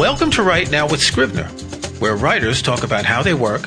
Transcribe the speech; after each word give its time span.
Welcome 0.00 0.30
to 0.30 0.42
Write 0.42 0.70
Now 0.70 0.88
with 0.88 1.02
Scrivener, 1.02 1.44
where 1.98 2.16
writers 2.16 2.62
talk 2.62 2.84
about 2.84 3.04
how 3.04 3.22
they 3.22 3.34
work, 3.34 3.66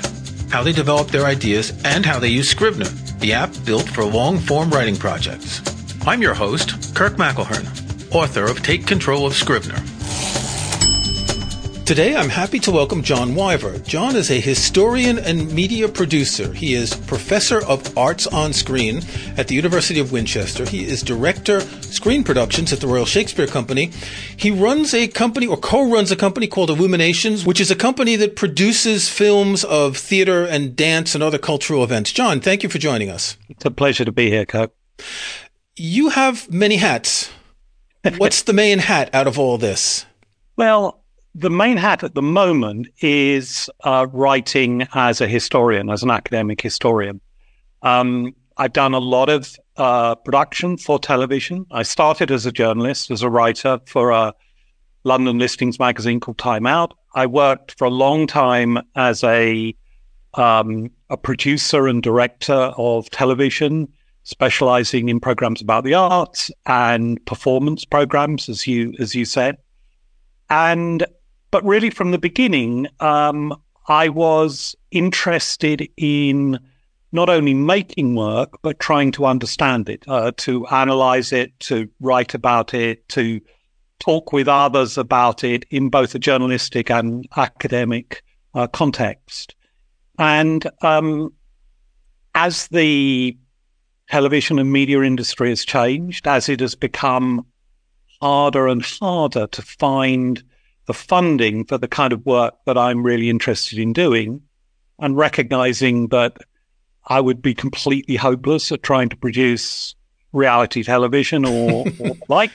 how 0.49 0.63
they 0.63 0.71
develop 0.71 1.09
their 1.09 1.25
ideas, 1.25 1.79
and 1.85 2.03
how 2.03 2.17
they 2.17 2.29
use 2.29 2.49
Scrivener, 2.49 2.89
the 3.19 3.33
app 3.33 3.51
built 3.67 3.87
for 3.87 4.03
long 4.03 4.39
form 4.39 4.71
writing 4.71 4.95
projects. 4.95 5.61
I'm 6.07 6.23
your 6.23 6.33
host, 6.33 6.95
Kirk 6.95 7.17
McElhearn, 7.17 8.11
author 8.11 8.45
of 8.45 8.63
Take 8.63 8.87
Control 8.87 9.27
of 9.27 9.35
Scrivener. 9.35 9.79
Today, 11.85 12.15
I'm 12.15 12.29
happy 12.29 12.59
to 12.59 12.71
welcome 12.71 13.03
John 13.03 13.35
Wyver. 13.35 13.85
John 13.85 14.15
is 14.15 14.31
a 14.31 14.39
historian 14.39 15.19
and 15.19 15.53
media 15.53 15.89
producer. 15.89 16.53
He 16.53 16.75
is 16.75 16.95
professor 16.95 17.61
of 17.65 17.97
arts 17.97 18.25
on 18.25 18.53
screen 18.53 19.01
at 19.35 19.49
the 19.49 19.55
University 19.55 19.99
of 19.99 20.13
Winchester. 20.13 20.65
He 20.65 20.85
is 20.85 21.01
director 21.01 21.59
screen 21.59 22.23
productions 22.23 22.71
at 22.71 22.79
the 22.79 22.87
Royal 22.87 23.05
Shakespeare 23.05 23.47
Company. 23.47 23.91
He 24.37 24.49
runs 24.49 24.93
a 24.93 25.09
company 25.09 25.45
or 25.45 25.57
co-runs 25.57 26.09
a 26.09 26.15
company 26.15 26.47
called 26.47 26.69
Illuminations, 26.69 27.45
which 27.45 27.59
is 27.59 27.69
a 27.69 27.75
company 27.75 28.15
that 28.15 28.37
produces 28.37 29.09
films 29.09 29.65
of 29.65 29.97
theater 29.97 30.45
and 30.45 30.77
dance 30.77 31.15
and 31.15 31.21
other 31.23 31.37
cultural 31.37 31.83
events. 31.83 32.13
John, 32.13 32.39
thank 32.39 32.63
you 32.63 32.69
for 32.69 32.77
joining 32.77 33.09
us. 33.09 33.35
It's 33.49 33.65
a 33.65 33.71
pleasure 33.71 34.05
to 34.05 34.11
be 34.13 34.29
here, 34.29 34.45
Kirk. 34.45 34.71
You 35.75 36.09
have 36.09 36.49
many 36.49 36.77
hats. 36.77 37.29
What's 38.17 38.43
the 38.43 38.53
main 38.53 38.79
hat 38.79 39.13
out 39.13 39.27
of 39.27 39.37
all 39.37 39.57
this? 39.57 40.05
Well, 40.55 41.02
the 41.35 41.49
main 41.49 41.77
hat 41.77 42.03
at 42.03 42.13
the 42.13 42.21
moment 42.21 42.87
is 43.01 43.69
uh, 43.83 44.07
writing 44.11 44.87
as 44.93 45.19
a 45.19 45.27
historian, 45.27 45.89
as 45.89 46.03
an 46.03 46.11
academic 46.11 46.61
historian. 46.61 47.19
Um, 47.81 48.35
I've 48.57 48.73
done 48.73 48.93
a 48.93 48.99
lot 48.99 49.29
of 49.29 49.55
uh, 49.77 50.15
production 50.15 50.77
for 50.77 50.99
television. 50.99 51.65
I 51.71 51.83
started 51.83 52.29
as 52.29 52.45
a 52.45 52.51
journalist, 52.51 53.09
as 53.09 53.23
a 53.23 53.29
writer 53.29 53.79
for 53.87 54.11
a 54.11 54.33
London 55.03 55.39
listings 55.39 55.79
magazine 55.79 56.19
called 56.19 56.37
Time 56.37 56.67
Out. 56.67 56.93
I 57.15 57.25
worked 57.25 57.77
for 57.77 57.85
a 57.85 57.89
long 57.89 58.27
time 58.27 58.79
as 58.95 59.23
a 59.23 59.75
um, 60.35 60.89
a 61.09 61.17
producer 61.17 61.87
and 61.87 62.01
director 62.01 62.73
of 62.77 63.07
television, 63.11 63.87
specializing 64.23 65.09
in 65.09 65.19
programs 65.19 65.61
about 65.61 65.83
the 65.83 65.93
arts 65.93 66.49
and 66.65 67.23
performance 67.25 67.85
programs, 67.85 68.49
as 68.49 68.65
you 68.65 68.93
as 68.99 69.13
you 69.13 69.25
said. 69.25 69.57
And 70.49 71.05
but 71.53 71.63
really, 71.63 71.91
from 71.91 72.09
the 72.09 72.17
beginning, 72.17 72.87
um, 72.99 73.55
I 73.87 74.09
was 74.09 74.75
interested 74.89 75.87
in 75.97 76.57
not 77.11 77.29
only 77.29 77.53
making 77.53 78.15
work, 78.15 78.57
but 78.63 78.79
trying 78.79 79.11
to 79.11 79.27
understand 79.27 79.87
it, 79.87 80.03
uh, 80.07 80.31
to 80.37 80.65
analyze 80.65 81.31
it, 81.31 81.51
to 81.59 81.87
write 81.99 82.33
about 82.33 82.73
it, 82.73 83.07
to 83.09 83.39
talk 83.99 84.33
with 84.33 84.47
others 84.47 84.97
about 84.97 85.43
it 85.43 85.63
in 85.69 85.89
both 85.89 86.15
a 86.15 86.19
journalistic 86.19 86.89
and 86.89 87.27
academic 87.37 88.23
uh, 88.55 88.65
context. 88.65 89.53
And 90.17 90.65
um, 90.81 91.31
as 92.33 92.67
the 92.69 93.37
television 94.09 94.57
and 94.57 94.71
media 94.71 95.03
industry 95.03 95.49
has 95.49 95.63
changed, 95.63 96.27
as 96.27 96.49
it 96.49 96.61
has 96.61 96.73
become 96.73 97.45
harder 98.19 98.67
and 98.67 98.81
harder 98.81 99.45
to 99.45 99.61
find 99.61 100.43
the 100.85 100.93
funding 100.93 101.65
for 101.65 101.77
the 101.77 101.87
kind 101.87 102.13
of 102.13 102.25
work 102.25 102.55
that 102.65 102.77
I'm 102.77 103.03
really 103.03 103.29
interested 103.29 103.79
in 103.79 103.93
doing 103.93 104.41
and 104.99 105.17
recognizing 105.17 106.09
that 106.09 106.37
I 107.05 107.19
would 107.19 107.41
be 107.41 107.53
completely 107.53 108.15
hopeless 108.15 108.71
at 108.71 108.83
trying 108.83 109.09
to 109.09 109.17
produce 109.17 109.95
reality 110.31 110.83
television 110.83 111.45
or, 111.45 111.85
or 111.99 112.15
like. 112.27 112.51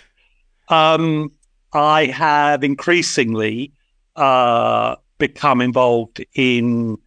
Um, 0.69 1.32
I 1.72 2.06
have 2.06 2.64
increasingly 2.64 3.72
uh, 4.16 4.97
become 5.19 5.60
involved 5.60 6.24
in 6.34 6.98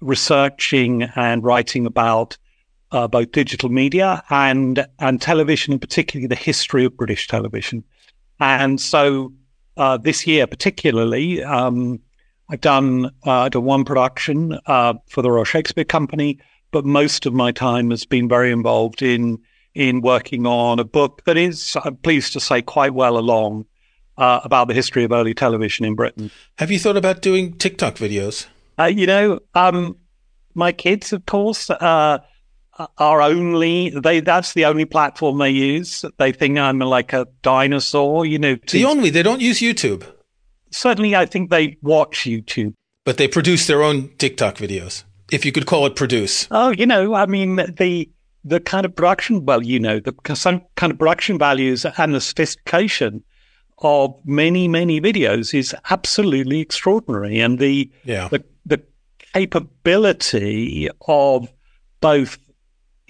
researching 0.00 1.02
and 1.02 1.42
writing 1.42 1.86
about 1.86 2.36
uh, 2.90 3.08
both 3.08 3.32
digital 3.32 3.70
media 3.70 4.22
and 4.28 4.86
and 4.98 5.20
television, 5.20 5.72
and 5.72 5.80
particularly 5.80 6.26
the 6.26 6.34
history 6.34 6.84
of 6.84 6.96
British 6.96 7.26
television. 7.26 7.84
And 8.38 8.80
so 8.80 9.32
uh, 9.76 9.96
this 9.96 10.26
year, 10.26 10.46
particularly, 10.46 11.42
um, 11.42 12.00
I've 12.48 12.60
done 12.60 13.10
uh, 13.24 13.48
done 13.48 13.64
one 13.64 13.84
production 13.84 14.58
uh, 14.66 14.94
for 15.08 15.22
the 15.22 15.30
Royal 15.30 15.44
Shakespeare 15.44 15.84
Company, 15.84 16.38
but 16.70 16.84
most 16.84 17.26
of 17.26 17.32
my 17.32 17.52
time 17.52 17.90
has 17.90 18.04
been 18.04 18.28
very 18.28 18.52
involved 18.52 19.02
in 19.02 19.38
in 19.74 20.02
working 20.02 20.46
on 20.46 20.78
a 20.78 20.84
book 20.84 21.22
that 21.24 21.36
is, 21.36 21.76
I'm 21.82 21.96
pleased 21.96 22.34
to 22.34 22.40
say, 22.40 22.60
quite 22.60 22.92
well 22.92 23.16
along 23.16 23.64
uh, 24.18 24.40
about 24.44 24.68
the 24.68 24.74
history 24.74 25.04
of 25.04 25.12
early 25.12 25.34
television 25.34 25.86
in 25.86 25.94
Britain. 25.94 26.30
Have 26.58 26.70
you 26.70 26.78
thought 26.78 26.96
about 26.96 27.22
doing 27.22 27.56
TikTok 27.56 27.96
videos? 27.96 28.46
Uh, 28.78 28.84
you 28.84 29.06
know, 29.06 29.40
um, 29.54 29.96
my 30.54 30.72
kids, 30.72 31.12
of 31.12 31.24
course, 31.24 31.70
uh, 31.70 32.18
are 32.98 33.22
only 33.22 33.90
they 33.90 34.20
that's 34.20 34.54
the 34.54 34.64
only 34.64 34.84
platform 34.84 35.38
they 35.38 35.50
use. 35.50 36.04
They 36.18 36.32
think 36.32 36.58
I'm 36.58 36.78
like 36.78 37.12
a 37.12 37.26
dinosaur, 37.42 38.26
you 38.26 38.38
know. 38.38 38.56
To, 38.56 38.78
the 38.78 38.84
only 38.84 39.10
they 39.10 39.22
don't 39.22 39.40
use 39.40 39.60
YouTube. 39.60 40.04
Certainly, 40.70 41.14
I 41.14 41.26
think 41.26 41.50
they 41.50 41.76
watch 41.82 42.20
YouTube, 42.20 42.74
but 43.04 43.18
they 43.18 43.28
produce 43.28 43.66
their 43.66 43.82
own 43.82 44.10
TikTok 44.16 44.56
videos, 44.56 45.04
if 45.30 45.44
you 45.44 45.52
could 45.52 45.66
call 45.66 45.86
it 45.86 45.96
produce. 45.96 46.48
Oh, 46.50 46.70
you 46.70 46.86
know, 46.86 47.14
I 47.14 47.26
mean 47.26 47.56
the 47.56 48.08
the 48.44 48.60
kind 48.60 48.84
of 48.84 48.94
production, 48.94 49.44
well, 49.44 49.62
you 49.62 49.78
know, 49.78 50.00
the 50.00 50.14
some 50.34 50.62
kind 50.76 50.92
of 50.92 50.98
production 50.98 51.38
values 51.38 51.84
and 51.84 52.14
the 52.14 52.20
sophistication 52.20 53.22
of 53.78 54.14
many 54.24 54.68
many 54.68 55.00
videos 55.00 55.54
is 55.54 55.74
absolutely 55.90 56.60
extraordinary, 56.60 57.40
and 57.40 57.58
the 57.58 57.90
yeah. 58.04 58.28
the 58.28 58.44
the 58.64 58.82
capability 59.32 60.88
of 61.06 61.52
both 62.00 62.38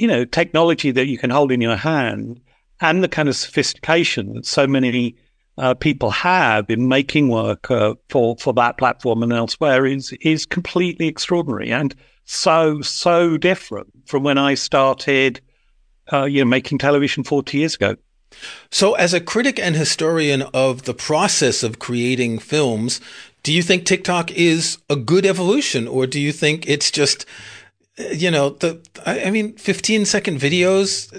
you 0.02 0.08
know, 0.08 0.24
technology 0.24 0.90
that 0.90 1.06
you 1.06 1.16
can 1.16 1.30
hold 1.30 1.52
in 1.52 1.60
your 1.60 1.76
hand 1.76 2.40
and 2.80 3.04
the 3.04 3.08
kind 3.08 3.28
of 3.28 3.36
sophistication 3.36 4.34
that 4.34 4.44
so 4.44 4.66
many 4.66 5.14
uh, 5.58 5.74
people 5.74 6.10
have 6.10 6.68
in 6.68 6.88
making 6.88 7.28
work 7.28 7.70
uh, 7.70 7.94
for 8.08 8.36
for 8.36 8.52
that 8.52 8.78
platform 8.78 9.22
and 9.22 9.32
elsewhere 9.32 9.86
is 9.86 10.12
is 10.20 10.44
completely 10.44 11.06
extraordinary 11.06 11.70
and 11.70 11.94
so 12.24 12.80
so 12.80 13.36
different 13.36 13.92
from 14.06 14.24
when 14.24 14.38
I 14.38 14.54
started, 14.54 15.40
uh, 16.12 16.24
you 16.24 16.40
know, 16.40 16.50
making 16.50 16.78
television 16.78 17.22
forty 17.22 17.58
years 17.58 17.76
ago. 17.76 17.94
So, 18.70 18.94
as 18.94 19.14
a 19.14 19.20
critic 19.20 19.60
and 19.60 19.76
historian 19.76 20.42
of 20.52 20.82
the 20.82 20.94
process 20.94 21.62
of 21.62 21.78
creating 21.78 22.40
films, 22.40 23.00
do 23.44 23.52
you 23.52 23.62
think 23.62 23.84
TikTok 23.84 24.32
is 24.32 24.78
a 24.90 24.96
good 24.96 25.26
evolution, 25.26 25.86
or 25.86 26.08
do 26.08 26.18
you 26.18 26.32
think 26.32 26.68
it's 26.68 26.90
just 26.90 27.24
you 27.98 28.30
know 28.30 28.50
the 28.50 28.82
I, 29.04 29.30
mean 29.30 29.56
15 29.56 30.04
second 30.06 30.38
videos 30.38 31.10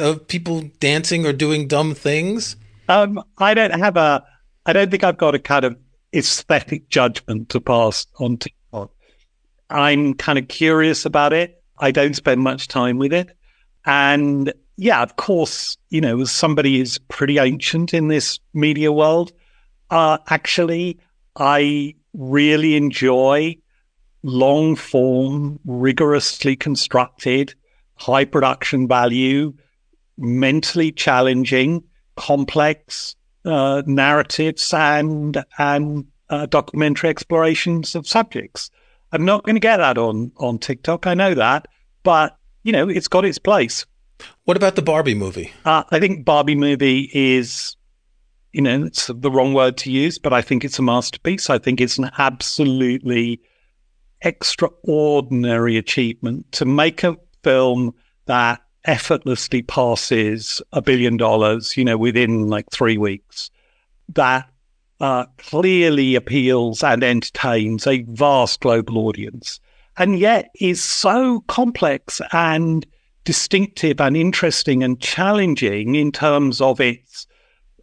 of 0.00 0.28
people 0.28 0.62
dancing 0.80 1.26
or 1.26 1.32
doing 1.32 1.68
dumb 1.68 1.94
things. 1.94 2.56
Um 2.88 3.22
i 3.38 3.54
don't 3.54 3.74
have 3.74 3.96
a 3.96 4.24
i 4.66 4.72
don't 4.72 4.90
think 4.90 5.04
i've 5.04 5.18
got 5.18 5.34
a 5.34 5.38
kind 5.38 5.64
of 5.64 5.76
aesthetic 6.14 6.88
judgment 6.88 7.48
to 7.50 7.60
pass 7.60 8.06
on 8.18 8.36
tiktok 8.36 8.90
i'm 9.70 10.14
kind 10.14 10.38
of 10.38 10.48
curious 10.48 11.04
about 11.04 11.32
it. 11.32 11.62
I 11.78 11.90
don't 11.90 12.14
spend 12.14 12.40
much 12.40 12.68
time 12.68 12.98
with 12.98 13.12
it. 13.12 13.36
And 13.84 14.52
yeah 14.76 15.02
of 15.02 15.16
course 15.16 15.76
you 15.90 16.00
know 16.00 16.20
as 16.20 16.30
somebody 16.30 16.78
who's 16.78 16.98
pretty 16.98 17.38
ancient 17.38 17.92
in 17.92 18.08
this 18.08 18.40
media 18.54 18.90
world 18.90 19.32
uh 19.90 20.18
actually 20.28 20.98
i 21.36 21.94
really 22.14 22.74
enjoy 22.76 23.56
long 24.22 24.76
form, 24.76 25.58
rigorously 25.64 26.56
constructed, 26.56 27.54
high 27.94 28.24
production 28.24 28.88
value, 28.88 29.52
mentally 30.18 30.92
challenging, 30.92 31.82
complex 32.16 33.16
uh, 33.44 33.82
narratives 33.86 34.72
and 34.72 35.44
and 35.58 36.06
uh, 36.30 36.46
documentary 36.46 37.10
explorations 37.10 37.94
of 37.94 38.06
subjects. 38.06 38.70
I'm 39.12 39.24
not 39.24 39.44
going 39.44 39.56
to 39.56 39.60
get 39.60 39.78
that 39.78 39.98
on 39.98 40.32
on 40.36 40.58
TikTok. 40.58 41.06
I 41.06 41.14
know 41.14 41.34
that, 41.34 41.68
but 42.02 42.36
you 42.62 42.72
know, 42.72 42.88
it's 42.88 43.08
got 43.08 43.24
its 43.24 43.38
place. 43.38 43.86
What 44.44 44.56
about 44.56 44.76
the 44.76 44.82
Barbie 44.82 45.14
movie? 45.14 45.52
Uh, 45.64 45.82
I 45.90 45.98
think 45.98 46.24
Barbie 46.24 46.54
movie 46.54 47.10
is, 47.12 47.76
you 48.52 48.62
know, 48.62 48.84
it's 48.84 49.08
the 49.12 49.30
wrong 49.30 49.52
word 49.52 49.76
to 49.78 49.90
use, 49.90 50.18
but 50.18 50.32
I 50.32 50.42
think 50.42 50.64
it's 50.64 50.78
a 50.78 50.82
masterpiece. 50.82 51.50
I 51.50 51.58
think 51.58 51.80
it's 51.80 51.98
an 51.98 52.10
absolutely 52.18 53.40
extraordinary 54.24 55.76
achievement 55.76 56.50
to 56.52 56.64
make 56.64 57.02
a 57.02 57.16
film 57.42 57.94
that 58.26 58.60
effortlessly 58.84 59.62
passes 59.62 60.60
a 60.72 60.82
billion 60.82 61.16
dollars, 61.16 61.76
you 61.76 61.84
know, 61.84 61.96
within 61.96 62.48
like 62.48 62.70
three 62.70 62.98
weeks, 62.98 63.50
that 64.08 64.48
uh, 65.00 65.26
clearly 65.38 66.14
appeals 66.14 66.82
and 66.82 67.02
entertains 67.02 67.86
a 67.86 68.02
vast 68.08 68.60
global 68.60 68.98
audience, 68.98 69.60
and 69.96 70.18
yet 70.18 70.50
is 70.60 70.82
so 70.82 71.40
complex 71.48 72.20
and 72.32 72.86
distinctive 73.24 74.00
and 74.00 74.16
interesting 74.16 74.82
and 74.82 75.00
challenging 75.00 75.94
in 75.94 76.10
terms 76.10 76.60
of 76.60 76.80
its 76.80 77.26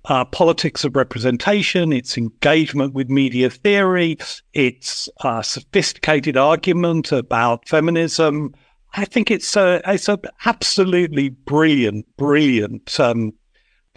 uh, 0.10 0.26
politics 0.26 0.84
of 0.84 0.96
representation, 0.96 1.94
its 1.94 2.18
engagement 2.18 2.94
with 2.94 3.10
media 3.10 3.50
theory, 3.50 4.18
its 4.54 5.08
uh, 5.22 5.42
sophisticated 5.42 6.36
argument 6.36 7.12
about 7.12 7.70
feminism. 7.70 8.54
I 8.96 9.06
think 9.06 9.30
it's 9.30 9.56
a 9.56 9.82
it's 9.86 10.10
an 10.10 10.20
absolutely 10.46 11.30
brilliant, 11.30 12.08
brilliant 12.18 13.00
um, 13.00 13.34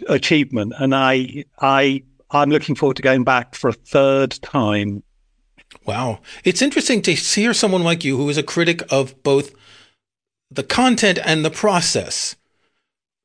achievement, 0.07 0.73
and 0.77 0.93
I 0.93 1.45
I 1.59 2.03
I'm 2.29 2.51
looking 2.51 2.75
forward 2.75 2.97
to 2.97 3.03
going 3.03 3.23
back 3.23 3.55
for 3.55 3.69
a 3.69 3.73
third 3.73 4.31
time. 4.43 5.03
Wow, 5.87 6.19
it's 6.43 6.61
interesting 6.61 7.01
to 7.01 7.13
hear 7.13 7.55
someone 7.55 7.83
like 7.83 8.03
you 8.03 8.17
who 8.17 8.29
is 8.29 8.37
a 8.37 8.43
critic 8.43 8.83
of 8.91 9.21
both 9.23 9.55
the 10.51 10.63
content 10.63 11.17
and 11.25 11.43
the 11.43 11.49
process 11.49 12.35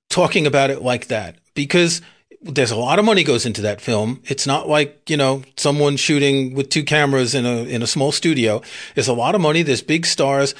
talking 0.09 0.47
about 0.47 0.71
it 0.71 0.81
like 0.81 1.09
that 1.09 1.37
because 1.53 2.01
there's 2.41 2.71
a 2.71 2.77
lot 2.77 2.99
of 2.99 3.05
money 3.05 3.25
goes 3.25 3.45
into 3.45 3.63
that 3.63 3.81
film. 3.81 4.23
It's 4.25 4.47
not 4.47 4.69
like, 4.69 5.11
you 5.11 5.17
know, 5.17 5.43
someone 5.57 5.97
shooting 5.97 6.55
with 6.55 6.71
two 6.71 6.85
cameras 6.85 7.35
in 7.35 7.45
a, 7.45 7.65
in 7.65 7.83
a 7.83 7.87
small 7.87 8.13
studio. 8.13 8.63
There's 8.95 9.09
a 9.09 9.13
lot 9.13 9.35
of 9.35 9.41
money. 9.41 9.63
There's 9.63 9.83
big 9.83 10.07
stars. 10.07 10.55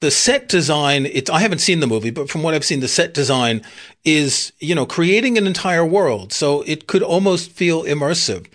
The 0.00 0.10
set 0.10 0.48
design, 0.48 1.06
it's, 1.06 1.30
I 1.30 1.40
haven't 1.40 1.58
seen 1.58 1.80
the 1.80 1.86
movie, 1.86 2.10
but 2.10 2.30
from 2.30 2.42
what 2.42 2.54
I've 2.54 2.64
seen, 2.64 2.80
the 2.80 2.88
set 2.88 3.14
design 3.14 3.62
is, 4.02 4.52
you 4.58 4.74
know, 4.74 4.86
creating 4.86 5.38
an 5.38 5.46
entire 5.46 5.84
world. 5.84 6.32
So 6.32 6.62
it 6.62 6.86
could 6.86 7.02
almost 7.02 7.50
feel 7.52 7.84
immersive. 7.84 8.46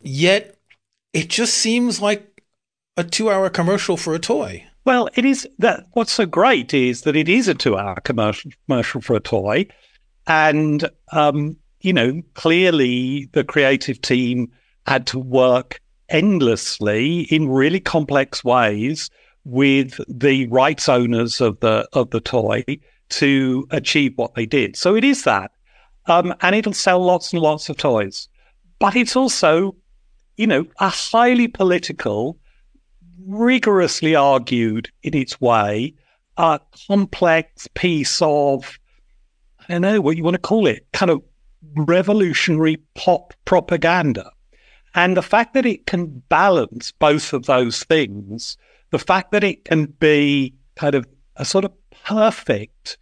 Yet 0.00 0.58
it 1.12 1.28
just 1.28 1.54
seems 1.54 2.00
like 2.00 2.42
a 2.96 3.04
two 3.04 3.30
hour 3.30 3.48
commercial 3.48 3.96
for 3.96 4.14
a 4.14 4.18
toy. 4.18 4.66
Well, 4.84 5.08
it 5.14 5.24
is 5.24 5.46
that 5.58 5.86
what's 5.92 6.12
so 6.12 6.26
great 6.26 6.74
is 6.74 7.02
that 7.02 7.16
it 7.16 7.28
is 7.28 7.46
a 7.46 7.54
two 7.54 7.78
hour 7.78 8.00
commercial, 8.00 8.50
commercial 8.66 9.00
for 9.00 9.14
a 9.16 9.20
toy. 9.20 9.66
And, 10.26 10.90
um, 11.12 11.56
you 11.80 11.92
know, 11.92 12.22
clearly 12.34 13.28
the 13.32 13.44
creative 13.44 14.00
team 14.00 14.50
had 14.86 15.06
to 15.08 15.18
work 15.18 15.80
endlessly 16.08 17.22
in 17.22 17.48
really 17.48 17.80
complex 17.80 18.42
ways 18.42 19.10
with 19.44 20.00
the 20.08 20.46
rights 20.48 20.88
owners 20.88 21.40
of 21.40 21.58
the 21.60 21.88
of 21.92 22.10
the 22.10 22.20
toy 22.20 22.64
to 23.10 23.66
achieve 23.70 24.12
what 24.16 24.34
they 24.34 24.46
did. 24.46 24.76
So 24.76 24.94
it 24.94 25.04
is 25.04 25.24
that, 25.24 25.50
um, 26.06 26.34
and 26.42 26.54
it'll 26.54 26.72
sell 26.72 27.04
lots 27.04 27.32
and 27.32 27.40
lots 27.40 27.68
of 27.68 27.76
toys. 27.76 28.28
But 28.78 28.96
it's 28.96 29.16
also, 29.16 29.74
you 30.36 30.46
know, 30.46 30.66
a 30.78 30.88
highly 30.88 31.48
political, 31.48 32.38
rigorously 33.26 34.14
argued 34.14 34.90
in 35.02 35.14
its 35.14 35.40
way, 35.40 35.94
a 36.36 36.60
complex 36.86 37.68
piece 37.74 38.20
of 38.22 38.78
I 39.60 39.74
don't 39.74 39.82
know 39.82 40.00
what 40.00 40.16
you 40.16 40.24
want 40.24 40.34
to 40.34 40.40
call 40.40 40.66
it, 40.66 40.86
kind 40.92 41.10
of 41.10 41.22
revolutionary 41.74 42.76
pop 42.94 43.34
propaganda. 43.44 44.30
And 44.94 45.16
the 45.16 45.22
fact 45.22 45.54
that 45.54 45.66
it 45.66 45.86
can 45.86 46.22
balance 46.28 46.92
both 46.92 47.32
of 47.32 47.46
those 47.46 47.84
things, 47.84 48.56
the 48.90 48.98
fact 48.98 49.32
that 49.32 49.44
it 49.44 49.64
can 49.64 49.86
be 49.86 50.54
kind 50.76 50.94
of 50.94 51.06
a 51.36 51.44
sort 51.44 51.64
of 51.64 51.72
perfect, 52.04 52.98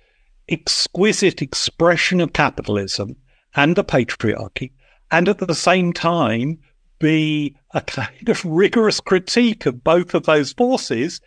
exquisite 0.48 1.42
expression 1.42 2.20
of 2.20 2.32
capitalism 2.32 3.16
and 3.54 3.76
the 3.76 3.84
patriarchy, 3.84 4.72
and 5.10 5.28
at 5.28 5.38
the 5.38 5.54
same 5.54 5.92
time 5.92 6.58
be 6.98 7.56
a 7.74 7.80
kind 7.80 8.28
of 8.28 8.44
rigorous 8.44 9.00
critique 9.00 9.66
of 9.66 9.84
both 9.84 10.14
of 10.14 10.24
those 10.24 10.52
forces 10.52 11.20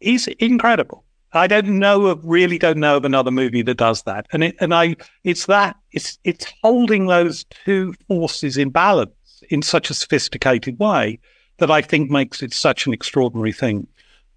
is 0.00 0.28
incredible. 0.38 1.04
I 1.32 1.46
don't 1.46 1.78
know 1.78 2.06
of 2.06 2.20
really 2.24 2.58
don't 2.58 2.78
know 2.78 2.96
of 2.96 3.04
another 3.04 3.30
movie 3.30 3.62
that 3.62 3.76
does 3.76 4.02
that. 4.02 4.26
And 4.32 4.44
it, 4.44 4.56
and 4.60 4.74
I 4.74 4.96
it's 5.24 5.46
that 5.46 5.76
it's 5.92 6.18
it's 6.24 6.46
holding 6.62 7.06
those 7.06 7.44
two 7.64 7.94
forces 8.08 8.56
in 8.56 8.70
balance 8.70 9.42
in 9.48 9.62
such 9.62 9.90
a 9.90 9.94
sophisticated 9.94 10.78
way 10.78 11.18
that 11.58 11.70
I 11.70 11.82
think 11.82 12.10
makes 12.10 12.42
it 12.42 12.52
such 12.52 12.86
an 12.86 12.92
extraordinary 12.92 13.52
thing. 13.52 13.86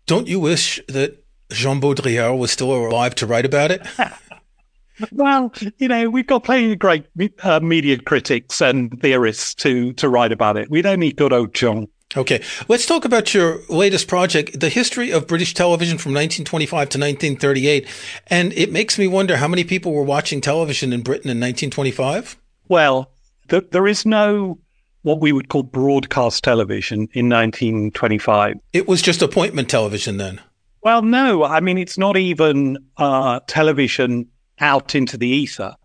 Don't 0.06 0.28
you 0.28 0.40
wish 0.40 0.80
that 0.88 1.24
Jean 1.52 1.80
Baudrillard 1.80 2.38
was 2.38 2.52
still 2.52 2.74
alive 2.74 3.16
to 3.16 3.26
write 3.26 3.46
about 3.46 3.72
it? 3.72 3.88
well, 5.12 5.52
you 5.78 5.88
know, 5.88 6.10
we've 6.10 6.28
got 6.28 6.44
plenty 6.44 6.74
of 6.74 6.80
great 6.80 7.06
uh, 7.42 7.60
media 7.60 7.98
critics 7.98 8.62
and 8.62 9.00
theorists 9.02 9.56
to 9.56 9.94
to 9.94 10.10
write 10.10 10.32
about 10.32 10.58
it. 10.58 10.70
We 10.70 10.82
don't 10.82 11.00
need 11.00 11.16
good 11.16 11.34
old 11.34 11.54
John. 11.54 11.88
Okay, 12.16 12.44
let's 12.68 12.86
talk 12.86 13.06
about 13.06 13.34
your 13.34 13.60
latest 13.70 14.08
project, 14.08 14.60
the 14.60 14.70
history 14.70 15.12
of 15.12 15.28
British 15.28 15.54
television 15.54 15.98
from 15.98 16.12
1925 16.12 16.70
to 16.90 17.00
1938. 17.00 17.88
And 18.28 18.54
it 18.54 18.72
makes 18.72 19.00
me 19.00 19.08
wonder 19.08 19.38
how 19.38 19.48
many 19.48 19.64
people 19.64 19.94
were 19.94 20.04
watching 20.04 20.40
television 20.40 20.94
in 20.94 21.02
Britain 21.02 21.32
in 21.32 21.40
1925? 21.40 22.38
Well, 22.68 23.12
th- 23.50 23.70
there 23.72 23.88
is 23.88 24.06
no 24.06 24.60
what 25.02 25.20
we 25.20 25.32
would 25.32 25.50
call 25.50 25.64
broadcast 25.64 26.44
television 26.44 27.10
in 27.14 27.30
1925. 27.30 28.58
It 28.74 28.88
was 28.88 29.02
just 29.02 29.22
appointment 29.22 29.70
television 29.70 30.18
then. 30.18 30.40
Well, 30.84 31.02
no, 31.02 31.44
I 31.44 31.62
mean, 31.62 31.78
it's 31.78 31.98
not 31.98 32.16
even 32.16 32.78
uh, 32.98 33.40
television 33.48 34.28
out 34.60 34.96
into 34.96 35.18
the 35.18 35.28
ether. 35.28 35.76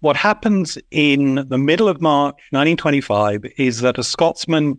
What 0.00 0.16
happens 0.16 0.78
in 0.90 1.46
the 1.48 1.58
middle 1.58 1.88
of 1.88 2.00
March 2.00 2.36
1925 2.50 3.44
is 3.56 3.80
that 3.80 3.98
a 3.98 4.04
Scotsman 4.04 4.78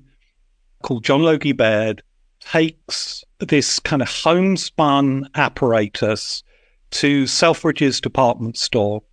called 0.81 1.03
John 1.03 1.21
Logie 1.23 1.51
Baird 1.51 2.01
takes 2.39 3.23
this 3.39 3.79
kind 3.79 4.01
of 4.01 4.09
homespun 4.09 5.29
apparatus 5.35 6.43
to 6.91 7.27
Selfridge's 7.27 8.01
department 8.01 8.57
store 8.57 9.03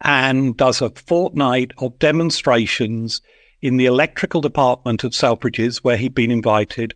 and 0.00 0.56
does 0.56 0.80
a 0.80 0.90
fortnight 0.90 1.72
of 1.78 1.98
demonstrations 1.98 3.20
in 3.62 3.76
the 3.76 3.86
electrical 3.86 4.40
department 4.40 5.04
of 5.04 5.14
Selfridge's 5.14 5.84
where 5.84 5.96
he'd 5.96 6.14
been 6.14 6.30
invited 6.30 6.94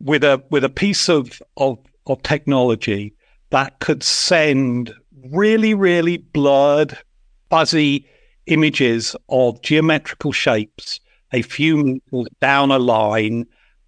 with 0.00 0.22
a 0.24 0.42
with 0.50 0.64
a 0.64 0.68
piece 0.68 1.08
of, 1.08 1.42
of 1.56 1.78
of 2.06 2.22
technology 2.22 3.14
that 3.50 3.78
could 3.80 4.02
send 4.02 4.94
really, 5.30 5.74
really 5.74 6.18
blurred, 6.18 6.96
fuzzy 7.50 8.06
images 8.46 9.16
of 9.28 9.60
geometrical 9.62 10.32
shapes 10.32 11.00
a 11.34 11.42
few 11.42 11.76
meters 11.76 12.28
down 12.40 12.70
a 12.70 12.78
line 12.78 13.44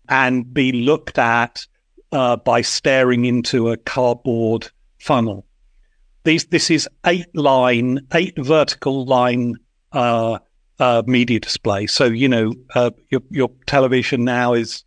and 0.08 0.52
be 0.52 0.72
looked 0.72 1.16
at 1.16 1.64
uh, 2.10 2.36
by 2.36 2.60
staring 2.60 3.24
into 3.24 3.70
a 3.70 3.76
cardboard 3.76 4.68
funnel. 4.98 5.46
These, 6.24 6.46
this 6.46 6.70
is 6.70 6.88
eight 7.06 7.34
line, 7.34 8.00
eight 8.12 8.34
vertical 8.36 9.06
line 9.06 9.54
uh, 9.92 10.40
uh, 10.80 11.04
media 11.06 11.38
display. 11.38 11.86
So, 11.86 12.06
you 12.06 12.28
know, 12.28 12.52
uh, 12.74 12.90
your, 13.10 13.20
your 13.30 13.50
television 13.66 14.24
now 14.24 14.54
is 14.54 14.82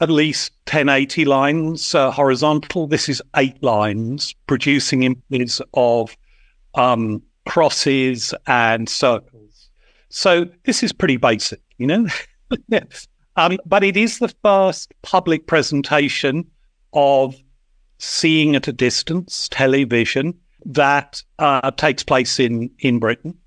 at 0.00 0.10
least 0.10 0.52
1080 0.66 1.24
lines 1.24 1.94
uh, 1.94 2.10
horizontal. 2.10 2.86
This 2.86 3.08
is 3.08 3.22
eight 3.36 3.62
lines 3.62 4.34
producing 4.46 5.04
images 5.04 5.62
of 5.72 6.14
um, 6.74 7.22
crosses 7.46 8.34
and 8.46 8.88
circles 8.88 9.31
so 10.14 10.46
this 10.64 10.82
is 10.82 10.92
pretty 10.92 11.16
basic, 11.16 11.60
you 11.78 11.86
know. 11.86 12.06
um, 13.36 13.58
but 13.64 13.82
it 13.82 13.96
is 13.96 14.18
the 14.18 14.28
first 14.42 14.92
public 15.00 15.46
presentation 15.46 16.46
of 16.92 17.34
seeing 17.98 18.54
at 18.54 18.68
a 18.68 18.74
distance 18.74 19.48
television 19.50 20.34
that 20.66 21.22
uh, 21.38 21.70
takes 21.72 22.02
place 22.02 22.38
in 22.38 22.70
in 22.80 22.98
Britain, 22.98 23.38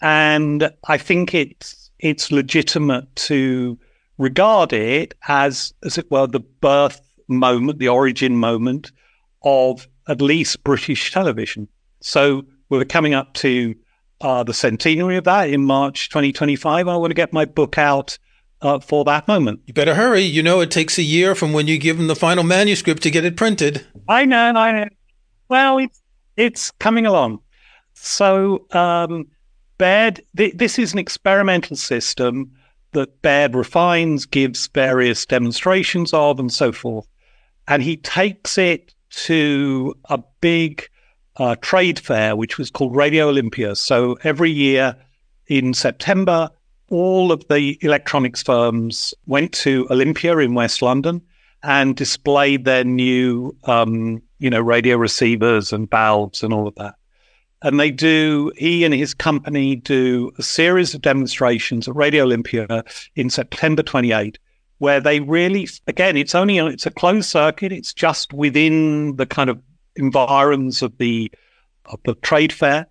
and 0.00 0.70
I 0.86 0.98
think 0.98 1.34
it's 1.34 1.90
it's 1.98 2.30
legitimate 2.30 3.14
to 3.16 3.76
regard 4.16 4.72
it 4.72 5.14
as 5.26 5.74
as 5.84 5.98
it 5.98 6.08
were 6.12 6.28
the 6.28 6.40
birth 6.40 7.00
moment, 7.26 7.80
the 7.80 7.88
origin 7.88 8.36
moment 8.36 8.92
of 9.42 9.88
at 10.06 10.22
least 10.22 10.62
British 10.62 11.12
television. 11.12 11.66
So 12.00 12.44
we're 12.68 12.84
coming 12.84 13.14
up 13.14 13.34
to 13.34 13.74
uh, 14.24 14.42
the 14.42 14.54
centenary 14.54 15.18
of 15.18 15.24
that 15.24 15.50
in 15.50 15.62
March 15.62 16.08
2025. 16.08 16.88
I 16.88 16.96
want 16.96 17.10
to 17.10 17.14
get 17.14 17.34
my 17.34 17.44
book 17.44 17.76
out 17.76 18.18
uh, 18.62 18.80
for 18.80 19.04
that 19.04 19.28
moment. 19.28 19.60
You 19.66 19.74
better 19.74 19.94
hurry. 19.94 20.22
You 20.22 20.42
know, 20.42 20.62
it 20.62 20.70
takes 20.70 20.96
a 20.96 21.02
year 21.02 21.34
from 21.34 21.52
when 21.52 21.66
you 21.66 21.78
give 21.78 21.98
them 21.98 22.06
the 22.06 22.16
final 22.16 22.42
manuscript 22.42 23.02
to 23.02 23.10
get 23.10 23.26
it 23.26 23.36
printed. 23.36 23.86
I 24.08 24.24
know, 24.24 24.52
I 24.56 24.72
know. 24.72 24.88
Well, 25.50 25.76
it's, 25.76 26.00
it's 26.38 26.70
coming 26.70 27.04
along. 27.04 27.40
So, 27.92 28.66
um, 28.70 29.26
Baird, 29.76 30.22
th- 30.36 30.54
this 30.56 30.78
is 30.78 30.94
an 30.94 30.98
experimental 30.98 31.76
system 31.76 32.50
that 32.92 33.20
Baird 33.20 33.54
refines, 33.54 34.24
gives 34.24 34.68
various 34.68 35.26
demonstrations 35.26 36.14
of, 36.14 36.40
and 36.40 36.50
so 36.50 36.72
forth. 36.72 37.06
And 37.68 37.82
he 37.82 37.98
takes 37.98 38.56
it 38.56 38.94
to 39.10 39.94
a 40.08 40.22
big 40.40 40.88
uh, 41.36 41.56
trade 41.60 41.98
fair, 41.98 42.36
which 42.36 42.58
was 42.58 42.70
called 42.70 42.94
Radio 42.94 43.28
Olympia. 43.28 43.74
So 43.74 44.18
every 44.22 44.50
year 44.50 44.96
in 45.46 45.74
September, 45.74 46.50
all 46.90 47.32
of 47.32 47.46
the 47.48 47.78
electronics 47.82 48.42
firms 48.42 49.14
went 49.26 49.52
to 49.52 49.86
Olympia 49.90 50.38
in 50.38 50.54
West 50.54 50.82
London 50.82 51.22
and 51.62 51.96
displayed 51.96 52.64
their 52.64 52.84
new, 52.84 53.56
um, 53.64 54.22
you 54.38 54.50
know, 54.50 54.60
radio 54.60 54.96
receivers 54.96 55.72
and 55.72 55.90
valves 55.90 56.42
and 56.42 56.52
all 56.52 56.68
of 56.68 56.74
that. 56.76 56.94
And 57.62 57.80
they 57.80 57.90
do, 57.90 58.52
he 58.56 58.84
and 58.84 58.92
his 58.92 59.14
company 59.14 59.76
do 59.76 60.30
a 60.38 60.42
series 60.42 60.94
of 60.94 61.00
demonstrations 61.00 61.88
at 61.88 61.96
Radio 61.96 62.24
Olympia 62.24 62.84
in 63.16 63.30
September 63.30 63.82
28, 63.82 64.38
where 64.78 65.00
they 65.00 65.20
really, 65.20 65.66
again, 65.86 66.18
it's 66.18 66.34
only, 66.34 66.58
it's 66.58 66.84
a 66.84 66.90
closed 66.90 67.30
circuit. 67.30 67.72
It's 67.72 67.94
just 67.94 68.34
within 68.34 69.16
the 69.16 69.24
kind 69.24 69.48
of 69.48 69.58
environs 69.96 70.82
of 70.82 70.96
the, 70.98 71.30
of 71.86 72.00
the 72.04 72.14
trade 72.16 72.52
fair. 72.52 72.86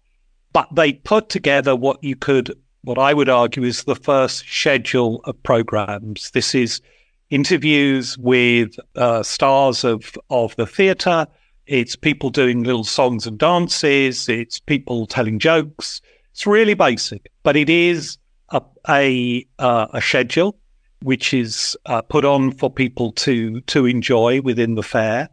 But 0.52 0.74
they 0.76 0.94
put 0.94 1.30
together 1.30 1.76
what 1.76 2.04
you 2.04 2.16
could, 2.16 2.56
what 2.84 3.00
I 3.00 3.14
would 3.14 3.30
argue 3.30 3.64
is 3.64 3.84
the 3.84 3.96
first 3.96 4.46
schedule 4.48 5.22
of 5.26 5.42
programs. 5.44 6.32
This 6.32 6.54
is 6.54 6.82
interviews 7.30 8.18
with 8.18 8.76
uh, 8.96 9.24
stars 9.24 9.84
of, 9.84 10.16
of 10.30 10.56
the 10.56 10.68
theatre, 10.68 11.28
it's 11.66 11.96
people 11.96 12.30
doing 12.30 12.64
little 12.64 12.84
songs 12.84 13.26
and 13.26 13.38
dances. 13.38 14.28
It's 14.28 14.60
people 14.60 15.08
telling 15.08 15.40
jokes. 15.40 16.02
It's 16.32 16.46
really 16.46 16.74
basic, 16.74 17.32
but 17.44 17.56
it 17.56 17.70
is 17.70 18.18
a 18.50 18.62
a, 18.90 19.46
uh, 19.60 19.88
a 19.94 20.02
schedule 20.02 20.58
which 21.02 21.34
is 21.34 21.78
uh, 21.86 22.02
put 22.02 22.26
on 22.26 22.52
for 22.52 22.70
people 22.70 23.12
to 23.14 23.62
to 23.62 23.86
enjoy 23.86 24.42
within 24.42 24.76
the 24.76 24.84
fair, 24.84 25.30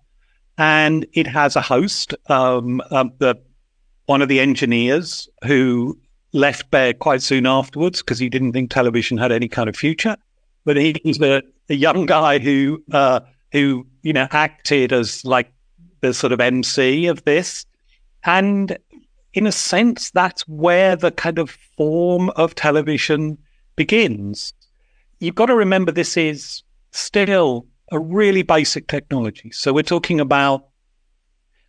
and 0.60 1.06
it 1.14 1.26
has 1.26 1.56
a 1.56 1.62
host. 1.62 2.14
Um, 2.28 2.82
um, 2.90 3.12
the 3.18 3.34
one 4.04 4.20
of 4.20 4.28
the 4.28 4.40
engineers 4.40 5.26
who 5.46 5.98
left 6.34 6.70
Baird 6.70 6.98
quite 6.98 7.22
soon 7.22 7.46
afterwards 7.46 8.02
because 8.02 8.18
he 8.18 8.28
didn't 8.28 8.52
think 8.52 8.70
television 8.70 9.16
had 9.16 9.32
any 9.32 9.48
kind 9.48 9.70
of 9.70 9.76
future. 9.76 10.18
But 10.66 10.76
he's 10.76 11.18
a, 11.22 11.42
a 11.70 11.74
young 11.74 12.04
guy 12.04 12.38
who 12.38 12.84
uh, 12.92 13.20
who 13.52 13.86
you 14.02 14.12
know 14.12 14.28
acted 14.32 14.92
as 14.92 15.24
like 15.24 15.50
the 16.02 16.12
sort 16.12 16.30
of 16.30 16.40
MC 16.40 17.06
of 17.06 17.24
this. 17.24 17.64
And 18.24 18.76
in 19.32 19.46
a 19.46 19.52
sense, 19.52 20.10
that's 20.10 20.46
where 20.46 20.94
the 20.94 21.10
kind 21.10 21.38
of 21.38 21.56
form 21.78 22.28
of 22.36 22.54
television 22.54 23.38
begins. 23.76 24.52
You've 25.20 25.36
got 25.36 25.46
to 25.46 25.54
remember 25.54 25.90
this 25.90 26.18
is 26.18 26.62
still 26.92 27.64
a 27.90 27.98
really 27.98 28.42
basic 28.42 28.86
technology. 28.88 29.50
So 29.50 29.72
we're 29.72 29.82
talking 29.82 30.20
about, 30.20 30.66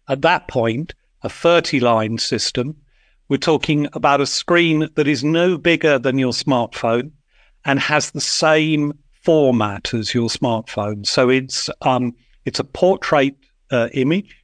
at 0.08 0.22
that 0.22 0.48
point, 0.48 0.94
a 1.24 1.30
30 1.30 1.80
line 1.80 2.18
system. 2.18 2.76
We're 3.30 3.38
talking 3.38 3.88
about 3.94 4.22
a 4.22 4.26
screen 4.26 4.90
that 4.96 5.08
is 5.08 5.24
no 5.24 5.58
bigger 5.58 5.98
than 5.98 6.18
your 6.18 6.34
smartphone 6.34 7.12
and 7.66 7.80
has 7.80 8.12
the 8.12 8.22
same 8.22 8.94
format 9.24 9.94
as 9.94 10.14
your 10.14 10.30
smartphone. 10.30 11.06
So 11.06 11.30
it's, 11.30 11.70
um, 11.82 12.16
it's 12.46 12.60
a 12.60 12.64
portrait 12.64 13.36
uh, 13.70 13.90
image, 13.94 14.36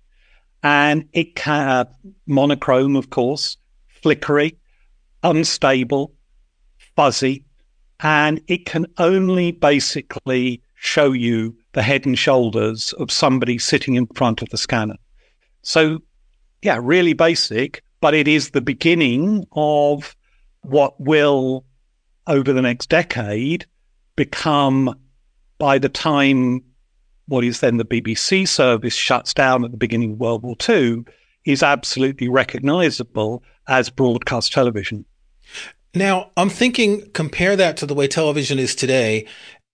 and 0.63 1.07
it 1.13 1.35
can 1.35 1.67
uh, 1.67 1.85
monochrome, 2.27 2.95
of 2.95 3.09
course, 3.09 3.57
flickery, 3.87 4.57
unstable, 5.23 6.13
fuzzy, 6.95 7.43
and 7.99 8.41
it 8.47 8.65
can 8.65 8.85
only 8.97 9.51
basically 9.51 10.61
show 10.75 11.11
you 11.11 11.56
the 11.73 11.81
head 11.81 12.05
and 12.05 12.17
shoulders 12.17 12.93
of 12.93 13.11
somebody 13.11 13.57
sitting 13.57 13.95
in 13.95 14.07
front 14.07 14.41
of 14.41 14.49
the 14.49 14.57
scanner. 14.57 14.95
So, 15.61 15.99
yeah, 16.61 16.79
really 16.81 17.13
basic, 17.13 17.83
but 18.01 18.13
it 18.13 18.27
is 18.27 18.51
the 18.51 18.61
beginning 18.61 19.45
of 19.51 20.15
what 20.61 20.99
will, 20.99 21.65
over 22.25 22.53
the 22.53 22.61
next 22.61 22.89
decade, 22.89 23.65
become 24.15 24.97
by 25.57 25.77
the 25.77 25.89
time 25.89 26.61
what 27.27 27.43
is 27.43 27.59
then 27.59 27.77
the 27.77 27.85
BBC 27.85 28.47
service 28.47 28.95
shuts 28.95 29.33
down 29.33 29.65
at 29.65 29.71
the 29.71 29.77
beginning 29.77 30.13
of 30.13 30.19
World 30.19 30.43
War 30.43 30.55
II 30.67 31.03
is 31.45 31.63
absolutely 31.63 32.27
recognizable 32.27 33.43
as 33.67 33.89
broadcast 33.89 34.53
television. 34.53 35.05
Now, 35.93 36.31
I'm 36.37 36.49
thinking, 36.49 37.09
compare 37.11 37.55
that 37.55 37.77
to 37.77 37.85
the 37.85 37.93
way 37.93 38.07
television 38.07 38.59
is 38.59 38.75
today. 38.75 39.25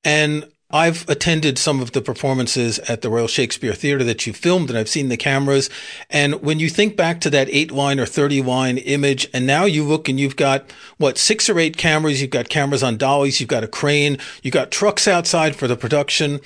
And 0.04 0.48
I've 0.72 1.08
attended 1.08 1.60
some 1.60 1.82
of 1.82 1.92
the 1.92 2.02
performances 2.02 2.80
at 2.80 3.02
the 3.02 3.10
Royal 3.10 3.28
Shakespeare 3.28 3.74
Theatre 3.74 4.04
that 4.06 4.26
you 4.26 4.34
filmed 4.34 4.70
and 4.70 4.80
I've 4.80 4.90
seen 4.90 5.10
the 5.10 5.18
cameras. 5.18 5.70
And 6.10 6.42
when 6.42 6.60
you 6.60 6.68
think 6.68 6.98
back 6.98 7.22
to 7.22 7.30
that 7.30 7.48
eight 7.52 7.72
line 7.72 8.00
or 8.00 8.08
30 8.08 8.42
line 8.42 8.80
image, 8.80 9.28
and 9.34 9.46
now 9.46 9.66
you 9.66 9.84
look 9.84 10.10
and 10.10 10.20
you've 10.20 10.36
got 10.36 10.72
what, 10.98 11.20
six 11.20 11.48
or 11.48 11.60
eight 11.60 11.78
cameras, 11.78 12.22
you've 12.22 12.32
got 12.32 12.50
cameras 12.50 12.82
on 12.82 12.98
dollies, 12.98 13.40
you've 13.40 13.50
got 13.50 13.64
a 13.64 13.68
crane, 13.68 14.18
you've 14.42 14.54
got 14.54 14.72
trucks 14.72 15.08
outside 15.08 15.56
for 15.56 15.68
the 15.68 15.78
production 15.78 16.40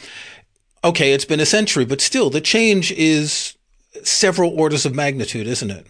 okay, 0.84 1.14
it's 1.14 1.26
been 1.26 1.40
a 1.40 1.46
century, 1.46 1.86
but 1.86 2.02
still 2.02 2.30
the 2.30 2.42
change 2.42 2.92
is 2.94 3.56
several 4.04 4.58
orders 4.60 4.86
of 4.86 4.96
magnitude, 4.96 5.48
isn't 5.48 5.72
it? 5.72 5.86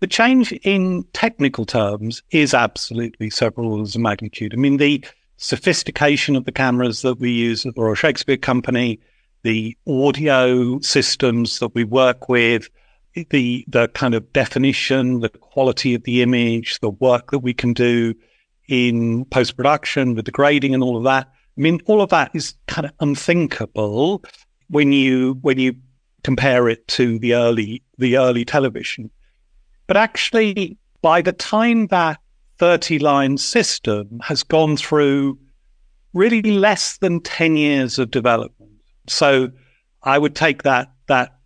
The 0.00 0.06
change 0.06 0.52
in 0.52 1.04
technical 1.12 1.64
terms 1.64 2.22
is 2.30 2.54
absolutely 2.54 3.30
several 3.30 3.72
orders 3.72 3.94
of 3.94 4.00
magnitude. 4.00 4.52
I 4.52 4.56
mean, 4.56 4.78
the 4.78 5.04
sophistication 5.42 6.36
of 6.36 6.44
the 6.44 6.52
cameras 6.52 7.02
that 7.02 7.18
we 7.18 7.30
use 7.30 7.66
at 7.66 7.74
the 7.74 7.82
Royal 7.82 7.94
Shakespeare 7.94 8.36
Company, 8.36 9.00
the 9.42 9.76
audio 9.86 10.80
systems 10.80 11.58
that 11.58 11.74
we 11.74 11.84
work 11.84 12.28
with, 12.28 12.68
the 13.30 13.64
the 13.68 13.88
kind 13.88 14.14
of 14.14 14.32
definition, 14.32 15.20
the 15.20 15.28
quality 15.28 15.94
of 15.94 16.04
the 16.04 16.22
image, 16.22 16.80
the 16.80 16.90
work 16.90 17.30
that 17.30 17.40
we 17.40 17.52
can 17.52 17.72
do 17.72 18.14
in 18.68 19.24
post 19.26 19.56
production 19.56 20.14
with 20.14 20.24
the 20.24 20.30
grading 20.30 20.72
and 20.72 20.82
all 20.82 20.96
of 20.96 21.04
that 21.04 21.28
I 21.56 21.60
mean, 21.60 21.80
all 21.86 22.00
of 22.00 22.10
that 22.10 22.30
is 22.34 22.54
kind 22.66 22.86
of 22.86 22.92
unthinkable 23.00 24.24
when 24.68 24.92
you 24.92 25.38
when 25.42 25.58
you 25.58 25.74
compare 26.24 26.68
it 26.68 26.86
to 26.88 27.18
the 27.18 27.34
early 27.34 27.82
the 27.98 28.16
early 28.16 28.44
television. 28.44 29.10
But 29.86 29.98
actually, 29.98 30.78
by 31.02 31.20
the 31.20 31.32
time 31.32 31.88
that 31.88 32.18
30 32.62 33.00
line 33.00 33.36
system 33.38 34.20
has 34.22 34.44
gone 34.44 34.76
through 34.76 35.36
really 36.14 36.42
less 36.42 36.98
than 36.98 37.18
10 37.18 37.56
years 37.56 37.98
of 37.98 38.08
development. 38.12 38.70
So 39.08 39.50
I 40.04 40.16
would 40.16 40.36
take 40.36 40.62
that 40.62 40.92
that 41.08 41.40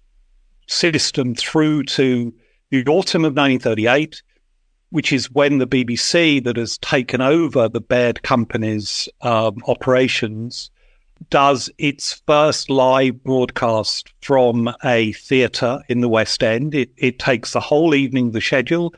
system 0.67 1.35
through 1.35 1.85
to 1.85 2.35
the 2.71 2.85
autumn 2.85 3.25
of 3.25 3.35
1938 3.35 4.23
which 4.91 5.11
is 5.11 5.31
when 5.31 5.57
the 5.57 5.67
BBC 5.67 6.45
that 6.45 6.59
has 6.59 6.77
taken 6.79 7.23
over 7.23 7.67
the 7.67 7.81
Baird 7.81 8.23
Company's 8.23 9.09
um, 9.23 9.57
operations 9.69 10.71
does 11.31 11.71
its 11.79 12.21
first 12.27 12.69
live 12.69 13.25
broadcast 13.25 14.13
from 14.21 14.71
a 14.85 15.13
theatre 15.13 15.81
in 15.89 16.03
the 16.03 16.11
West 16.11 16.43
End. 16.43 16.75
It, 16.75 16.91
it 16.99 17.19
takes 17.19 17.55
the 17.55 17.61
whole 17.61 17.95
evening 17.95 18.27
of 18.27 18.33
the 18.35 18.41
schedule 18.43 18.93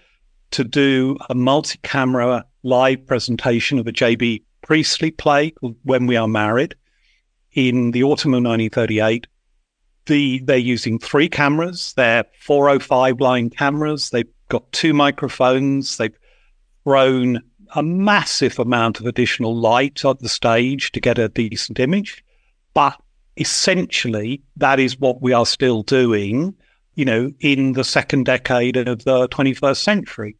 to 0.50 0.64
do 0.64 1.16
a 1.28 1.34
multi-camera 1.34 2.44
live 2.62 3.06
presentation 3.06 3.78
of 3.78 3.86
a 3.86 3.92
J.B. 3.92 4.44
Priestley 4.62 5.10
play 5.10 5.50
called 5.50 5.76
When 5.82 6.06
We 6.06 6.16
Are 6.16 6.28
Married 6.28 6.74
in 7.52 7.92
the 7.92 8.02
autumn 8.04 8.34
of 8.34 8.42
1938. 8.42 9.26
The, 10.06 10.40
they're 10.44 10.56
using 10.56 10.98
three 10.98 11.28
cameras. 11.28 11.92
They're 11.96 12.24
405 12.40 13.20
line 13.20 13.50
cameras. 13.50 14.10
They've 14.10 14.28
got 14.48 14.70
two 14.72 14.94
microphones. 14.94 15.96
They've 15.96 16.16
thrown 16.84 17.42
a 17.74 17.82
massive 17.82 18.58
amount 18.58 19.00
of 19.00 19.06
additional 19.06 19.54
light 19.54 20.04
on 20.04 20.16
the 20.20 20.28
stage 20.28 20.92
to 20.92 21.00
get 21.00 21.18
a 21.18 21.28
decent 21.28 21.78
image. 21.78 22.24
But 22.72 22.98
essentially, 23.36 24.42
that 24.56 24.80
is 24.80 24.98
what 24.98 25.20
we 25.20 25.32
are 25.32 25.46
still 25.46 25.82
doing, 25.82 26.54
you 26.98 27.04
know, 27.04 27.32
in 27.40 27.72
the 27.72 27.84
second 27.84 28.24
decade 28.24 28.76
of 28.76 29.04
the 29.04 29.28
21st 29.28 29.76
century. 29.76 30.36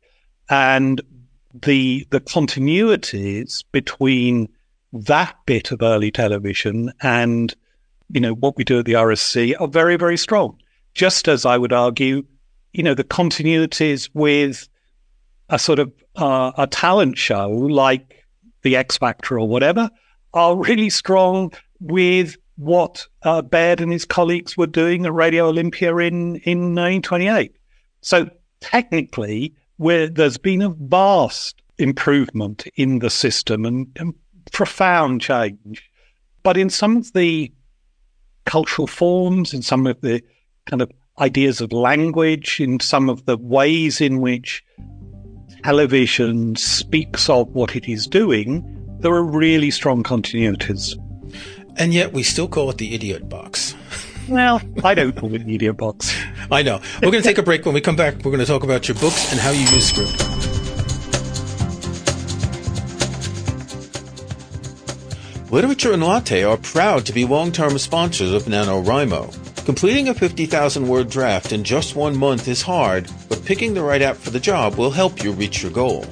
And 0.51 1.01
the, 1.55 2.07
the 2.11 2.21
continuities 2.21 3.63
between 3.71 4.49
that 4.93 5.37
bit 5.47 5.71
of 5.71 5.83
early 5.83 6.11
television 6.11 6.93
and, 7.01 7.55
you 8.11 8.21
know, 8.21 8.35
what 8.35 8.57
we 8.57 8.65
do 8.65 8.81
at 8.81 8.87
the 8.87 8.95
RSC 8.95 9.55
are 9.61 9.69
very, 9.69 9.97
very 9.97 10.17
strong. 10.17 10.59
Just 10.95 11.29
as 11.29 11.47
I 11.47 11.59
would 11.59 11.73
argue 11.73 12.25
you 12.73 12.83
know, 12.83 12.95
the 12.95 13.05
continuities 13.05 14.09
with 14.15 14.69
a 15.49 15.59
sort 15.59 15.79
of 15.79 15.93
uh, 16.17 16.53
a 16.57 16.67
talent 16.67 17.19
show 17.19 17.49
like 17.51 18.27
the 18.63 18.77
X 18.77 18.99
Factor 18.99 19.39
or 19.39 19.49
whatever 19.49 19.91
are 20.35 20.57
really 20.57 20.91
strong 20.91 21.53
with 21.81 22.37
what 22.59 23.07
uh, 23.23 23.41
Baird 23.41 23.81
and 23.81 23.93
his 23.93 24.05
colleagues 24.05 24.57
were 24.57 24.67
doing 24.67 25.07
at 25.07 25.15
Radio 25.15 25.47
Olympia 25.47 25.97
in, 25.97 26.37
in 26.37 26.75
1928. 26.75 27.55
So 28.01 28.29
technically, 28.61 29.55
there's 29.79 30.39
been 30.39 30.63
a 30.63 30.71
vast 30.71 31.63
improvement 31.79 32.67
in 32.75 32.99
the 32.99 33.11
system 33.11 33.65
and, 33.65 33.87
and 33.97 34.13
profound 34.51 35.21
change. 35.21 35.89
But 36.43 36.57
in 36.57 36.69
some 36.69 36.97
of 36.97 37.13
the 37.13 37.53
cultural 38.45 38.89
forms, 38.89 39.55
in 39.55 39.63
some 39.63 39.87
of 39.87 40.01
the 40.01 40.23
kind 40.67 40.83
of 40.83 40.91
ideas 41.21 41.61
of 41.61 41.73
language, 41.73 42.61
in 42.61 42.81
some 42.81 43.09
of 43.09 43.25
the 43.27 43.37
ways 43.37 44.01
in 44.01 44.21
which 44.21 44.65
television 45.63 46.57
speaks 46.57 47.29
of 47.29 47.49
what 47.51 47.77
it 47.77 47.89
is 47.89 48.07
doing, 48.07 48.65
there 49.01 49.13
are 49.13 49.23
really 49.23 49.71
strong 49.71 50.03
continuities. 50.03 50.97
And 51.79 51.95
yet 51.95 52.13
we 52.13 52.23
still 52.23 52.49
call 52.49 52.69
it 52.71 52.79
the 52.79 52.95
idiot 52.95 53.29
box. 53.29 53.75
Well, 54.29 54.61
I 54.85 54.95
don't 54.95 55.17
call 55.17 55.33
it 55.35 55.47
media 55.47 55.73
books. 55.73 56.15
I 56.51 56.63
know. 56.63 56.81
We're 57.03 57.11
going 57.11 57.23
to 57.23 57.29
take 57.29 57.39
a 57.39 57.43
break. 57.43 57.65
When 57.65 57.75
we 57.75 57.81
come 57.81 57.97
back, 57.97 58.17
we're 58.17 58.33
going 58.33 58.41
to 58.41 58.47
talk 58.47 58.65
about 58.65 58.89
your 58.89 58.97
books 58.97 59.33
and 59.33 59.41
how 59.41 59.51
you 59.51 59.61
use 59.61 59.89
Scrivener. 59.89 60.35
Literature 65.51 65.93
and 65.93 66.05
Latte 66.05 66.43
are 66.43 66.59
proud 66.59 67.07
to 67.07 67.13
be 67.13 67.25
long-term 67.25 67.79
sponsors 67.79 68.33
of 68.33 68.43
NaNoWriMo. 68.43 69.65
Completing 69.65 70.09
a 70.09 70.15
50,000 70.15 70.87
word 70.87 71.09
draft 71.09 71.53
in 71.53 71.65
just 71.65 71.97
one 71.97 72.17
month 72.17 72.49
is 72.49 72.61
hard, 72.61 73.11
but 73.31 73.45
picking 73.47 73.73
the 73.73 73.83
right 73.83 74.03
app 74.03 74.17
for 74.17 74.31
the 74.31 74.41
job 74.41 74.75
will 74.77 74.91
help 74.91 75.25
you 75.25 75.33
reach 75.33 75.63
your 75.63 75.73
goal. 75.73 76.05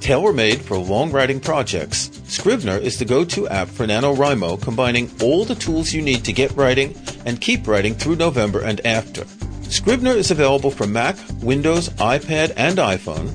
Tailor-made 0.00 0.60
for 0.60 0.76
long 0.76 1.10
writing 1.10 1.40
projects, 1.40 2.21
Scrivener 2.32 2.78
is 2.78 2.98
the 2.98 3.04
go-to 3.04 3.46
app 3.48 3.68
for 3.68 3.86
NaNoWriMo, 3.86 4.62
combining 4.62 5.10
all 5.22 5.44
the 5.44 5.54
tools 5.54 5.92
you 5.92 6.00
need 6.00 6.24
to 6.24 6.32
get 6.32 6.50
writing 6.56 6.96
and 7.26 7.38
keep 7.38 7.68
writing 7.68 7.94
through 7.94 8.16
November 8.16 8.62
and 8.62 8.84
after. 8.86 9.26
Scrivener 9.68 10.12
is 10.12 10.30
available 10.30 10.70
for 10.70 10.86
Mac, 10.86 11.18
Windows, 11.42 11.90
iPad, 11.90 12.54
and 12.56 12.78
iPhone, 12.78 13.30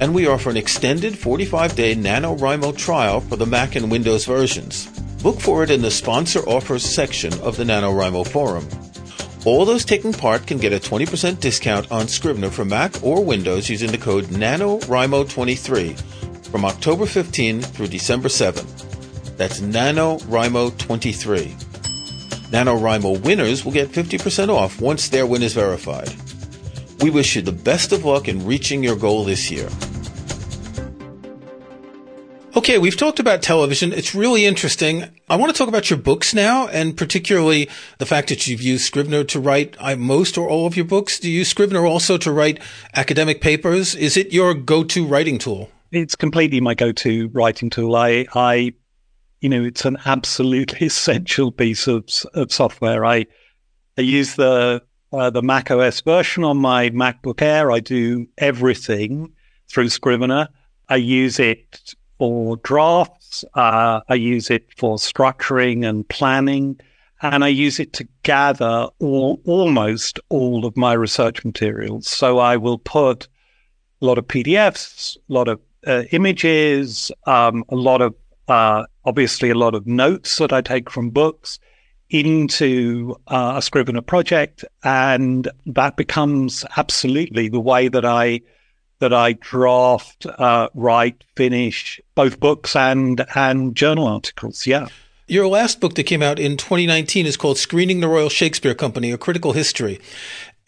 and 0.00 0.12
we 0.12 0.26
offer 0.26 0.50
an 0.50 0.56
extended 0.56 1.12
45-day 1.12 1.94
NaNoWriMo 1.94 2.76
trial 2.76 3.20
for 3.20 3.36
the 3.36 3.46
Mac 3.46 3.76
and 3.76 3.88
Windows 3.88 4.24
versions. 4.24 4.90
Look 5.22 5.40
for 5.40 5.62
it 5.62 5.70
in 5.70 5.80
the 5.80 5.90
sponsor 5.92 6.40
offers 6.40 6.84
section 6.84 7.32
of 7.42 7.56
the 7.56 7.62
NaNoWriMo 7.62 8.26
forum. 8.26 8.66
All 9.44 9.64
those 9.64 9.84
taking 9.84 10.12
part 10.12 10.48
can 10.48 10.58
get 10.58 10.72
a 10.72 10.80
20% 10.80 11.38
discount 11.38 11.90
on 11.92 12.08
Scrivener 12.08 12.50
for 12.50 12.64
Mac 12.64 13.00
or 13.04 13.24
Windows 13.24 13.70
using 13.70 13.92
the 13.92 13.96
code 13.96 14.24
NaNoWriMo23 14.24 16.20
from 16.50 16.64
October 16.64 17.06
15 17.06 17.62
through 17.62 17.86
December 17.88 18.28
7. 18.28 18.66
That's 19.36 19.60
NaNoWriMo23. 19.60 21.54
NaNoWriMo 22.50 23.22
winners 23.22 23.64
will 23.64 23.72
get 23.72 23.88
50% 23.88 24.48
off 24.48 24.80
once 24.80 25.08
their 25.08 25.26
win 25.26 25.42
is 25.42 25.54
verified. 25.54 26.12
We 27.00 27.10
wish 27.10 27.36
you 27.36 27.42
the 27.42 27.52
best 27.52 27.92
of 27.92 28.04
luck 28.04 28.28
in 28.28 28.44
reaching 28.44 28.82
your 28.82 28.96
goal 28.96 29.24
this 29.24 29.50
year. 29.50 29.68
Okay, 32.56 32.78
we've 32.78 32.96
talked 32.96 33.20
about 33.20 33.42
television. 33.42 33.92
It's 33.92 34.12
really 34.12 34.44
interesting. 34.44 35.04
I 35.28 35.36
want 35.36 35.52
to 35.52 35.56
talk 35.56 35.68
about 35.68 35.88
your 35.88 36.00
books 36.00 36.34
now, 36.34 36.66
and 36.66 36.96
particularly 36.96 37.70
the 37.98 38.06
fact 38.06 38.28
that 38.28 38.48
you've 38.48 38.60
used 38.60 38.84
Scrivener 38.84 39.22
to 39.24 39.38
write 39.38 39.76
uh, 39.78 39.94
most 39.94 40.36
or 40.36 40.48
all 40.48 40.66
of 40.66 40.76
your 40.76 40.84
books. 40.84 41.20
Do 41.20 41.30
you 41.30 41.38
use 41.38 41.48
Scrivener 41.48 41.86
also 41.86 42.18
to 42.18 42.32
write 42.32 42.58
academic 42.96 43.40
papers? 43.40 43.94
Is 43.94 44.16
it 44.16 44.32
your 44.32 44.52
go-to 44.52 45.06
writing 45.06 45.38
tool? 45.38 45.70
It's 45.92 46.14
completely 46.14 46.60
my 46.60 46.74
go-to 46.74 47.28
writing 47.32 47.68
tool. 47.68 47.96
I, 47.96 48.26
I, 48.34 48.74
you 49.40 49.48
know, 49.48 49.64
it's 49.64 49.84
an 49.84 49.96
absolutely 50.04 50.86
essential 50.86 51.50
piece 51.50 51.86
of, 51.86 52.04
of 52.34 52.52
software. 52.52 53.04
I, 53.04 53.26
I 53.98 54.02
use 54.02 54.36
the 54.36 54.82
uh, 55.12 55.30
the 55.30 55.42
Mac 55.42 55.70
OS 55.70 56.00
version 56.02 56.44
on 56.44 56.56
my 56.56 56.90
MacBook 56.90 57.42
Air. 57.42 57.72
I 57.72 57.80
do 57.80 58.28
everything 58.38 59.32
through 59.68 59.88
Scrivener. 59.88 60.48
I 60.88 60.96
use 60.96 61.38
it 61.38 61.94
for 62.18 62.56
drafts. 62.58 63.44
Uh, 63.54 64.00
I 64.08 64.14
use 64.14 64.50
it 64.50 64.68
for 64.76 64.96
structuring 64.96 65.88
and 65.88 66.08
planning. 66.08 66.78
And 67.22 67.44
I 67.44 67.48
use 67.48 67.80
it 67.80 67.92
to 67.94 68.08
gather 68.22 68.88
all, 68.98 69.40
almost 69.44 70.20
all 70.28 70.64
of 70.64 70.76
my 70.76 70.92
research 70.92 71.44
materials. 71.44 72.08
So 72.08 72.38
I 72.38 72.56
will 72.56 72.78
put 72.78 73.28
a 74.00 74.06
lot 74.06 74.16
of 74.16 74.26
PDFs, 74.26 75.16
a 75.16 75.32
lot 75.32 75.48
of 75.48 75.60
uh, 75.86 76.04
images, 76.12 77.10
um, 77.26 77.64
a 77.68 77.76
lot 77.76 78.02
of, 78.02 78.14
uh, 78.48 78.84
obviously, 79.04 79.50
a 79.50 79.54
lot 79.54 79.74
of 79.74 79.86
notes 79.86 80.36
that 80.36 80.52
I 80.52 80.60
take 80.60 80.90
from 80.90 81.10
books 81.10 81.58
into 82.10 83.16
uh, 83.28 83.54
a 83.56 83.62
Scrivener 83.62 84.02
project. 84.02 84.64
And 84.82 85.48
that 85.66 85.96
becomes 85.96 86.64
absolutely 86.76 87.48
the 87.48 87.60
way 87.60 87.88
that 87.88 88.04
I 88.04 88.40
that 88.98 89.14
I 89.14 89.32
draft, 89.32 90.26
uh, 90.26 90.68
write, 90.74 91.24
finish 91.34 92.00
both 92.14 92.38
books 92.38 92.76
and 92.76 93.24
and 93.34 93.74
journal 93.74 94.06
articles. 94.06 94.66
Yeah. 94.66 94.88
Your 95.26 95.46
last 95.46 95.80
book 95.80 95.94
that 95.94 96.04
came 96.04 96.22
out 96.22 96.38
in 96.38 96.56
2019 96.56 97.24
is 97.24 97.36
called 97.36 97.56
Screening 97.56 98.00
the 98.00 98.08
Royal 98.08 98.28
Shakespeare 98.28 98.74
Company: 98.74 99.10
A 99.10 99.18
Critical 99.18 99.52
History. 99.52 100.00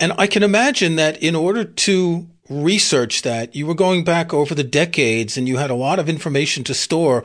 And 0.01 0.13
I 0.19 0.27
can 0.27 0.43
imagine 0.43 0.97
that 0.97 1.23
in 1.23 1.37
order 1.37 1.65
to 1.65 2.27
research 2.49 3.23
that, 3.23 3.55
you 3.55 3.67
were 3.67 3.75
going 3.75 4.05
back 4.05 4.35
over 4.35 4.55
the 4.55 4.65
decades 4.65 5.37
and 5.37 5.49
you 5.49 5.57
had 5.57 5.71
a 5.71 5.75
lot 5.75 5.99
of 5.99 6.09
information 6.09 6.65
to 6.65 6.75
store. 6.75 7.25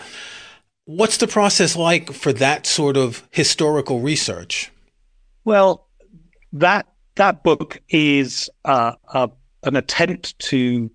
What's 0.85 1.17
the 1.17 1.27
process 1.27 1.75
like 1.75 2.11
for 2.11 2.31
that 2.33 2.65
sort 2.65 2.97
of 2.97 3.27
historical 3.31 3.99
research? 3.99 4.71
Well, 5.43 5.87
that 6.53 6.87
that 7.15 7.43
book 7.43 7.81
is 7.89 8.49
uh, 8.63 8.93
a, 9.13 9.29
an 9.63 9.75
attempt 9.75 10.37
to 10.39 10.89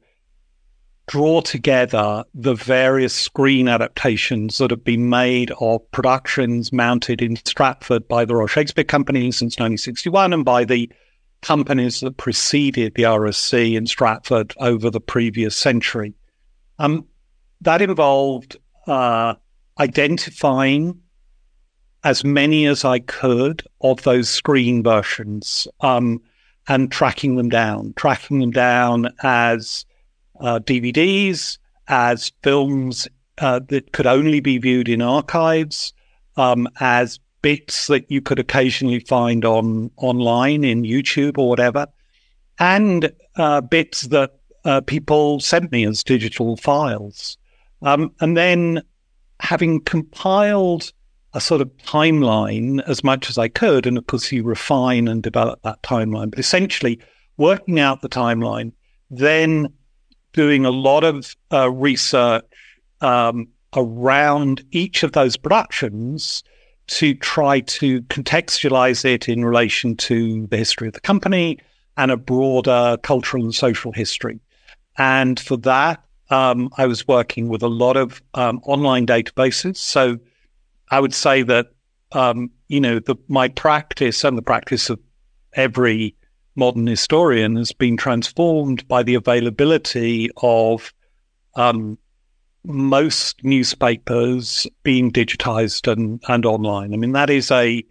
draw 1.08 1.40
together 1.40 2.24
the 2.32 2.54
various 2.54 3.12
screen 3.12 3.68
adaptations 3.68 4.58
that 4.58 4.70
have 4.70 4.84
been 4.84 5.10
made 5.10 5.52
of 5.60 5.90
productions 5.90 6.72
mounted 6.72 7.20
in 7.20 7.36
Stratford 7.36 8.06
by 8.08 8.24
the 8.24 8.36
Royal 8.36 8.46
Shakespeare 8.46 8.84
Company 8.84 9.32
since 9.32 9.54
1961 9.54 10.32
and 10.32 10.44
by 10.44 10.64
the 10.64 10.90
companies 11.42 12.00
that 12.00 12.16
preceded 12.16 12.94
the 12.94 13.02
RSC 13.02 13.74
in 13.76 13.86
Stratford 13.86 14.54
over 14.58 14.90
the 14.90 15.00
previous 15.00 15.56
century. 15.56 16.14
Um, 16.78 17.06
that 17.60 17.82
involved 17.82 18.56
uh, 18.86 19.34
identifying 19.78 21.00
as 22.04 22.24
many 22.24 22.66
as 22.66 22.84
I 22.84 22.98
could 23.00 23.62
of 23.80 24.02
those 24.02 24.28
screen 24.28 24.82
versions 24.82 25.68
um, 25.80 26.20
and 26.68 26.90
tracking 26.90 27.36
them 27.36 27.48
down, 27.48 27.94
tracking 27.96 28.40
them 28.40 28.50
down 28.50 29.08
as 29.22 29.84
uh, 30.40 30.58
DVDs, 30.60 31.58
as 31.88 32.32
films 32.42 33.06
uh, 33.38 33.60
that 33.68 33.92
could 33.92 34.06
only 34.06 34.40
be 34.40 34.58
viewed 34.58 34.88
in 34.88 35.02
archives, 35.02 35.92
um, 36.36 36.68
as 36.80 37.20
bits 37.42 37.88
that 37.88 38.10
you 38.10 38.22
could 38.22 38.38
occasionally 38.38 39.00
find 39.00 39.44
on 39.44 39.90
online 39.96 40.64
in 40.64 40.82
YouTube 40.82 41.36
or 41.38 41.48
whatever, 41.48 41.86
and 42.58 43.12
uh, 43.36 43.60
bits 43.60 44.02
that 44.02 44.38
uh, 44.64 44.80
people 44.80 45.40
sent 45.40 45.72
me 45.72 45.86
as 45.86 46.04
digital 46.04 46.56
files. 46.56 47.36
Um, 47.82 48.12
and 48.20 48.36
then 48.36 48.82
having 49.40 49.80
compiled 49.80 50.92
a 51.34 51.40
sort 51.40 51.60
of 51.60 51.68
timeline 51.78 52.86
as 52.86 53.02
much 53.02 53.28
as 53.28 53.38
I 53.38 53.48
could, 53.48 53.86
and 53.86 53.98
of 53.98 54.06
course 54.06 54.30
you 54.30 54.44
refine 54.44 55.08
and 55.08 55.22
develop 55.22 55.62
that 55.62 55.82
timeline, 55.82 56.30
but 56.30 56.38
essentially 56.38 57.00
working 57.38 57.80
out 57.80 58.02
the 58.02 58.08
timeline, 58.08 58.72
then 59.10 59.72
doing 60.32 60.64
a 60.64 60.70
lot 60.70 61.04
of 61.04 61.34
uh, 61.52 61.70
research 61.70 62.44
um, 63.00 63.48
around 63.74 64.64
each 64.70 65.02
of 65.02 65.12
those 65.12 65.36
productions 65.36 66.44
to 66.88 67.14
try 67.14 67.60
to 67.60 68.02
contextualize 68.02 69.04
it 69.04 69.28
in 69.28 69.44
relation 69.44 69.96
to 69.96 70.46
the 70.48 70.56
history 70.56 70.88
of 70.88 70.94
the 70.94 71.00
company 71.00 71.58
and 71.96 72.10
a 72.10 72.16
broader 72.16 72.96
cultural 73.02 73.44
and 73.44 73.54
social 73.54 73.92
history. 73.92 74.40
And 74.98 75.38
for 75.38 75.56
that, 75.58 76.02
um, 76.30 76.70
I 76.78 76.86
was 76.86 77.06
working 77.06 77.48
with 77.48 77.62
a 77.62 77.68
lot 77.68 77.96
of 77.96 78.22
um, 78.34 78.60
online 78.64 79.06
databases. 79.06 79.76
So 79.76 80.18
I 80.90 81.00
would 81.00 81.14
say 81.14 81.42
that, 81.42 81.66
um, 82.12 82.50
you 82.68 82.80
know, 82.80 82.98
the, 82.98 83.16
my 83.28 83.48
practice 83.48 84.24
and 84.24 84.36
the 84.36 84.42
practice 84.42 84.90
of 84.90 84.98
every 85.54 86.14
modern 86.56 86.86
historian 86.86 87.56
has 87.56 87.72
been 87.72 87.96
transformed 87.96 88.86
by 88.88 89.02
the 89.02 89.14
availability 89.14 90.30
of 90.38 90.92
um, 91.54 91.98
most 92.64 93.42
newspapers 93.44 94.66
being 94.82 95.10
digitized 95.10 95.90
and, 95.90 96.22
and 96.28 96.46
online. 96.46 96.94
I 96.94 96.96
mean, 96.96 97.12
that 97.12 97.30
is 97.30 97.50
a 97.50 97.84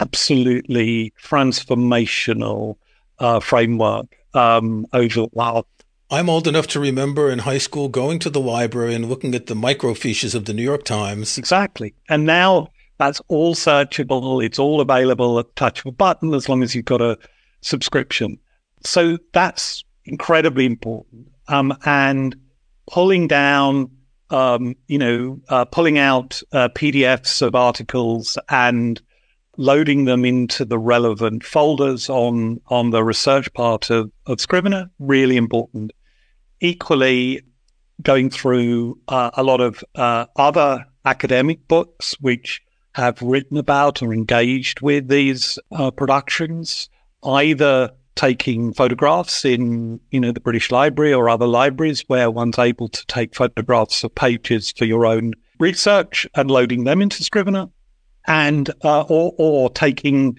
absolutely 0.00 1.12
transformational 1.22 2.76
uh, 3.18 3.40
framework 3.40 4.16
um, 4.34 4.86
over 4.92 5.26
the 5.32 5.64
I'm 6.10 6.28
old 6.28 6.46
enough 6.46 6.66
to 6.68 6.80
remember 6.80 7.30
in 7.30 7.38
high 7.40 7.58
school 7.58 7.88
going 7.88 8.18
to 8.18 8.28
the 8.28 8.40
library 8.40 8.94
and 8.94 9.08
looking 9.08 9.34
at 9.34 9.46
the 9.46 9.54
microfiches 9.54 10.34
of 10.34 10.44
the 10.44 10.52
New 10.52 10.62
York 10.62 10.84
Times. 10.84 11.38
Exactly. 11.38 11.94
And 12.10 12.26
now 12.26 12.68
that's 12.98 13.22
all 13.28 13.54
searchable. 13.54 14.44
It's 14.44 14.58
all 14.58 14.82
available 14.82 15.38
at 15.38 15.46
the 15.46 15.52
touch 15.54 15.80
of 15.80 15.86
a 15.86 15.92
button 15.92 16.34
as 16.34 16.50
long 16.50 16.62
as 16.62 16.74
you've 16.74 16.84
got 16.84 17.00
a 17.00 17.18
subscription. 17.62 18.38
So 18.84 19.16
that's 19.32 19.84
incredibly 20.04 20.66
important. 20.66 21.28
Um, 21.48 21.74
and 21.86 22.36
pulling 22.92 23.26
down, 23.26 23.90
um, 24.30 24.76
you 24.86 24.98
know, 24.98 25.40
uh, 25.48 25.64
pulling 25.64 25.98
out 25.98 26.40
uh, 26.52 26.68
PDFs 26.68 27.40
of 27.42 27.54
articles 27.54 28.38
and 28.50 29.00
loading 29.56 30.04
them 30.04 30.24
into 30.24 30.64
the 30.64 30.78
relevant 30.78 31.42
folders 31.42 32.08
on 32.08 32.60
on 32.68 32.90
the 32.90 33.02
research 33.02 33.52
part 33.54 33.90
of, 33.90 34.12
of 34.26 34.40
Scrivener, 34.40 34.90
really 34.98 35.36
important. 35.36 35.92
Equally, 36.60 37.40
going 38.02 38.30
through 38.30 38.98
uh, 39.08 39.30
a 39.34 39.42
lot 39.42 39.60
of 39.60 39.82
uh, 39.94 40.26
other 40.36 40.86
academic 41.04 41.66
books, 41.68 42.14
which 42.20 42.60
have 42.94 43.20
written 43.22 43.56
about 43.56 44.02
or 44.02 44.12
engaged 44.12 44.82
with 44.82 45.08
these 45.08 45.58
uh, 45.72 45.90
productions, 45.90 46.90
either 47.24 47.90
taking 48.14 48.72
photographs 48.72 49.44
in, 49.44 50.00
you 50.10 50.20
know, 50.20 50.32
the 50.32 50.40
British 50.40 50.70
Library 50.70 51.14
or 51.14 51.28
other 51.28 51.46
libraries 51.46 52.04
where 52.08 52.30
one's 52.30 52.58
able 52.58 52.88
to 52.88 53.06
take 53.06 53.34
photographs 53.34 54.04
of 54.04 54.14
pages 54.14 54.72
for 54.76 54.84
your 54.84 55.06
own 55.06 55.32
research 55.58 56.26
and 56.34 56.50
loading 56.50 56.84
them 56.84 57.00
into 57.00 57.24
Scrivener, 57.24 57.68
and 58.26 58.70
uh, 58.84 59.02
or 59.02 59.32
or 59.38 59.70
taking, 59.70 60.38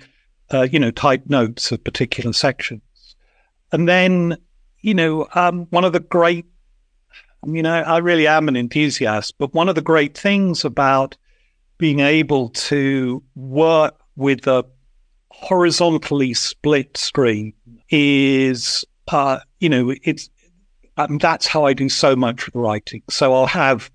uh, 0.53 0.63
you 0.63 0.79
know, 0.79 0.91
type 0.91 1.23
notes 1.27 1.71
of 1.71 1.83
particular 1.83 2.33
sections, 2.33 2.81
and 3.71 3.88
then, 3.88 4.38
you 4.81 4.93
know, 4.93 5.27
um, 5.33 5.65
one 5.71 5.83
of 5.83 5.93
the 5.93 5.99
great, 5.99 6.45
you 7.45 7.63
know, 7.63 7.73
I 7.73 7.97
really 7.97 8.27
am 8.27 8.47
an 8.47 8.55
enthusiast, 8.55 9.36
but 9.38 9.53
one 9.53 9.67
of 9.67 9.75
the 9.75 9.81
great 9.81 10.17
things 10.17 10.63
about 10.63 11.17
being 11.77 12.01
able 12.01 12.49
to 12.49 13.23
work 13.36 13.99
with 14.15 14.47
a 14.47 14.63
horizontally 15.31 16.33
split 16.33 16.95
screen 16.95 17.53
is, 17.93 18.84
uh, 19.10 19.39
you 19.60 19.69
know, 19.69 19.93
it's 20.03 20.29
um, 20.97 21.19
that's 21.19 21.45
how 21.45 21.65
I 21.65 21.73
do 21.73 21.89
so 21.89 22.15
much 22.15 22.49
writing. 22.56 23.03
So 23.10 23.34
I'll 23.34 23.45
have 23.45 23.91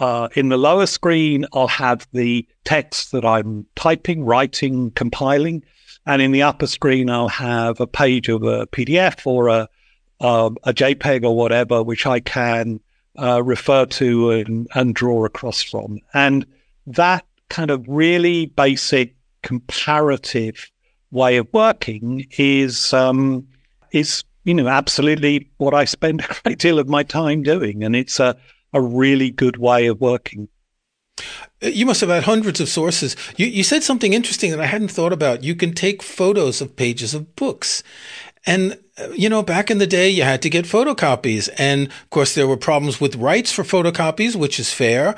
uh, 0.00 0.28
in 0.34 0.48
the 0.48 0.56
lower 0.56 0.86
screen, 0.86 1.46
I'll 1.52 1.68
have 1.68 2.06
the 2.12 2.46
text 2.64 3.12
that 3.12 3.24
I'm 3.24 3.66
typing, 3.76 4.24
writing, 4.24 4.90
compiling, 4.90 5.64
and 6.06 6.20
in 6.20 6.32
the 6.32 6.42
upper 6.42 6.66
screen, 6.66 7.08
I'll 7.08 7.28
have 7.28 7.80
a 7.80 7.86
page 7.86 8.28
of 8.28 8.42
a 8.42 8.66
PDF 8.66 9.26
or 9.26 9.48
a 9.48 9.68
um, 10.18 10.56
a 10.64 10.72
JPEG 10.72 11.24
or 11.24 11.36
whatever, 11.36 11.82
which 11.82 12.06
I 12.06 12.20
can 12.20 12.80
uh, 13.18 13.42
refer 13.42 13.84
to 13.86 14.30
and, 14.30 14.66
and 14.74 14.94
draw 14.94 15.24
across 15.24 15.62
from. 15.62 16.00
And 16.14 16.46
that 16.86 17.26
kind 17.50 17.70
of 17.70 17.84
really 17.86 18.46
basic 18.46 19.14
comparative 19.42 20.70
way 21.10 21.36
of 21.36 21.48
working 21.52 22.26
is 22.38 22.92
um, 22.92 23.46
is 23.92 24.24
you 24.44 24.54
know 24.54 24.68
absolutely 24.68 25.50
what 25.58 25.74
I 25.74 25.84
spend 25.84 26.20
a 26.30 26.36
great 26.42 26.58
deal 26.58 26.78
of 26.78 26.88
my 26.88 27.02
time 27.02 27.42
doing, 27.42 27.82
and 27.84 27.96
it's 27.96 28.20
a 28.20 28.36
a 28.72 28.80
really 28.80 29.30
good 29.30 29.56
way 29.56 29.86
of 29.86 30.00
working. 30.00 30.48
You 31.62 31.86
must 31.86 32.02
have 32.02 32.10
had 32.10 32.24
hundreds 32.24 32.60
of 32.60 32.68
sources. 32.68 33.16
You, 33.36 33.46
you 33.46 33.64
said 33.64 33.82
something 33.82 34.12
interesting 34.12 34.50
that 34.50 34.60
I 34.60 34.66
hadn't 34.66 34.90
thought 34.90 35.14
about. 35.14 35.42
You 35.42 35.54
can 35.54 35.72
take 35.72 36.02
photos 36.02 36.60
of 36.60 36.76
pages 36.76 37.14
of 37.14 37.34
books. 37.34 37.82
And, 38.44 38.78
uh, 38.98 39.08
you 39.14 39.28
know, 39.30 39.42
back 39.42 39.70
in 39.70 39.78
the 39.78 39.86
day, 39.86 40.10
you 40.10 40.22
had 40.22 40.42
to 40.42 40.50
get 40.50 40.66
photocopies. 40.66 41.48
And 41.58 41.88
of 41.88 42.10
course, 42.10 42.34
there 42.34 42.46
were 42.46 42.58
problems 42.58 43.00
with 43.00 43.16
rights 43.16 43.50
for 43.50 43.64
photocopies, 43.64 44.36
which 44.36 44.60
is 44.60 44.72
fair. 44.72 45.16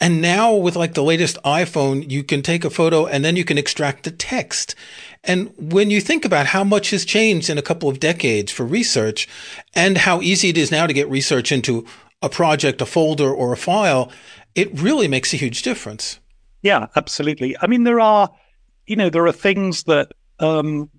And 0.00 0.20
now 0.20 0.54
with 0.54 0.76
like 0.76 0.94
the 0.94 1.04
latest 1.04 1.38
iPhone, 1.44 2.10
you 2.10 2.24
can 2.24 2.42
take 2.42 2.64
a 2.64 2.70
photo 2.70 3.06
and 3.06 3.24
then 3.24 3.36
you 3.36 3.44
can 3.44 3.58
extract 3.58 4.04
the 4.04 4.10
text. 4.10 4.74
And 5.22 5.54
when 5.56 5.90
you 5.90 6.00
think 6.00 6.24
about 6.24 6.46
how 6.46 6.64
much 6.64 6.90
has 6.90 7.04
changed 7.04 7.48
in 7.48 7.58
a 7.58 7.62
couple 7.62 7.88
of 7.88 8.00
decades 8.00 8.52
for 8.52 8.64
research 8.64 9.28
and 9.74 9.98
how 9.98 10.20
easy 10.20 10.48
it 10.48 10.58
is 10.58 10.70
now 10.70 10.86
to 10.86 10.92
get 10.92 11.08
research 11.08 11.52
into 11.52 11.86
a 12.20 12.28
project, 12.28 12.82
a 12.82 12.86
folder 12.86 13.32
or 13.32 13.52
a 13.52 13.56
file, 13.56 14.10
it 14.54 14.78
really 14.78 15.08
makes 15.08 15.32
a 15.32 15.36
huge 15.36 15.62
difference. 15.62 16.18
Yeah, 16.62 16.88
absolutely. 16.96 17.56
I 17.60 17.66
mean, 17.66 17.84
there 17.84 18.00
are, 18.00 18.30
you 18.86 18.96
know, 18.96 19.10
there 19.10 19.26
are 19.26 19.32
things 19.32 19.84
that, 19.84 20.12
um, 20.40 20.90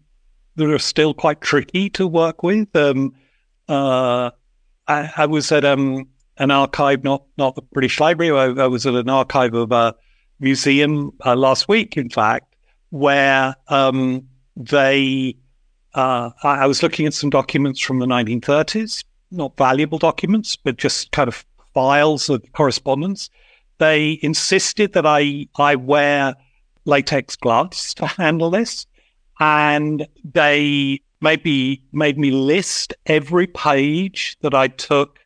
that 0.56 0.70
are 0.70 0.80
still 0.80 1.14
quite 1.14 1.42
tricky 1.42 1.90
to 1.92 2.08
work 2.08 2.44
with. 2.44 2.74
Um, 2.76 3.14
uh, 3.68 4.32
I, 4.88 5.12
I 5.18 5.26
was 5.26 5.52
at, 5.52 5.66
um, 5.66 6.08
an 6.38 6.52
archive, 6.52 7.04
not 7.04 7.24
not 7.38 7.56
the 7.56 7.62
British 7.62 8.00
Library. 8.00 8.32
I, 8.32 8.64
I 8.64 8.68
was 8.68 8.86
at 8.86 8.96
an 8.96 9.10
archive 9.10 9.54
of 9.54 9.72
a 9.72 9.96
museum 10.40 11.12
uh, 11.26 11.36
last 11.36 11.68
week, 11.68 11.98
in 11.98 12.10
fact, 12.10 12.56
where 12.90 13.56
um, 13.68 14.28
they. 14.56 15.36
Uh, 15.94 16.32
I, 16.44 16.64
I 16.64 16.66
was 16.66 16.84
looking 16.84 17.06
at 17.06 17.14
some 17.14 17.30
documents 17.30 17.80
from 17.80 18.00
the 18.00 18.06
1930s, 18.06 19.06
not 19.32 19.56
valuable 19.56 19.98
documents, 19.98 20.58
but 20.58 20.76
just 20.76 21.12
kind 21.12 21.30
of 21.30 21.46
files 21.74 22.30
of 22.30 22.44
correspondence. 22.52 23.30
They 23.78 24.20
insisted 24.22 24.94
that 24.94 25.06
I 25.06 25.48
I 25.58 25.76
wear 25.76 26.36
latex 26.86 27.36
gloves 27.36 27.94
to 27.96 28.08
handle 28.08 28.50
this, 28.50 28.86
and 29.40 30.08
they 30.24 31.02
maybe 31.22 31.82
made 31.92 32.18
me 32.18 32.32
list 32.32 32.94
every 33.06 33.48
page 33.48 34.38
that 34.42 34.54
I 34.54 34.68
took 34.68 35.20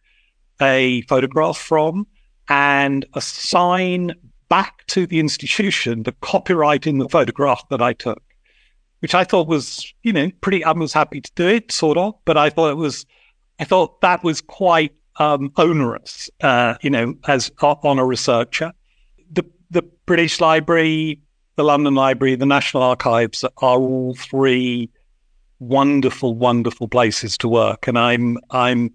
a 0.61 1.01
photograph 1.03 1.57
from 1.57 2.07
and 2.47 3.05
assign 3.13 4.13
back 4.49 4.85
to 4.87 5.05
the 5.05 5.19
institution 5.19 6.03
the 6.03 6.11
copyright 6.21 6.87
in 6.87 6.97
the 6.97 7.07
photograph 7.07 7.63
that 7.69 7.81
I 7.81 7.93
took, 7.93 8.21
which 8.99 9.13
I 9.13 9.23
thought 9.23 9.47
was, 9.47 9.93
you 10.03 10.11
know, 10.11 10.29
pretty, 10.41 10.63
I 10.63 10.71
was 10.71 10.91
happy 10.91 11.21
to 11.21 11.31
do 11.35 11.47
it, 11.47 11.71
sort 11.71 11.97
of, 11.97 12.15
but 12.25 12.37
I 12.37 12.49
thought 12.49 12.71
it 12.71 12.77
was, 12.77 13.05
I 13.59 13.63
thought 13.63 14.01
that 14.01 14.23
was 14.23 14.41
quite 14.41 14.93
um, 15.17 15.51
onerous, 15.57 16.29
uh, 16.41 16.75
you 16.81 16.89
know, 16.89 17.13
as 17.27 17.51
on 17.61 17.99
a 17.99 18.05
researcher. 18.05 18.73
The, 19.31 19.45
the 19.69 19.83
British 20.05 20.41
Library, 20.41 21.21
the 21.55 21.63
London 21.63 21.93
Library, 21.93 22.35
the 22.35 22.45
National 22.45 22.83
Archives 22.83 23.43
are 23.43 23.51
all 23.57 24.15
three 24.15 24.89
wonderful, 25.59 26.33
wonderful 26.33 26.87
places 26.87 27.37
to 27.37 27.49
work. 27.49 27.87
And 27.87 27.99
I'm, 27.99 28.37
I'm 28.49 28.93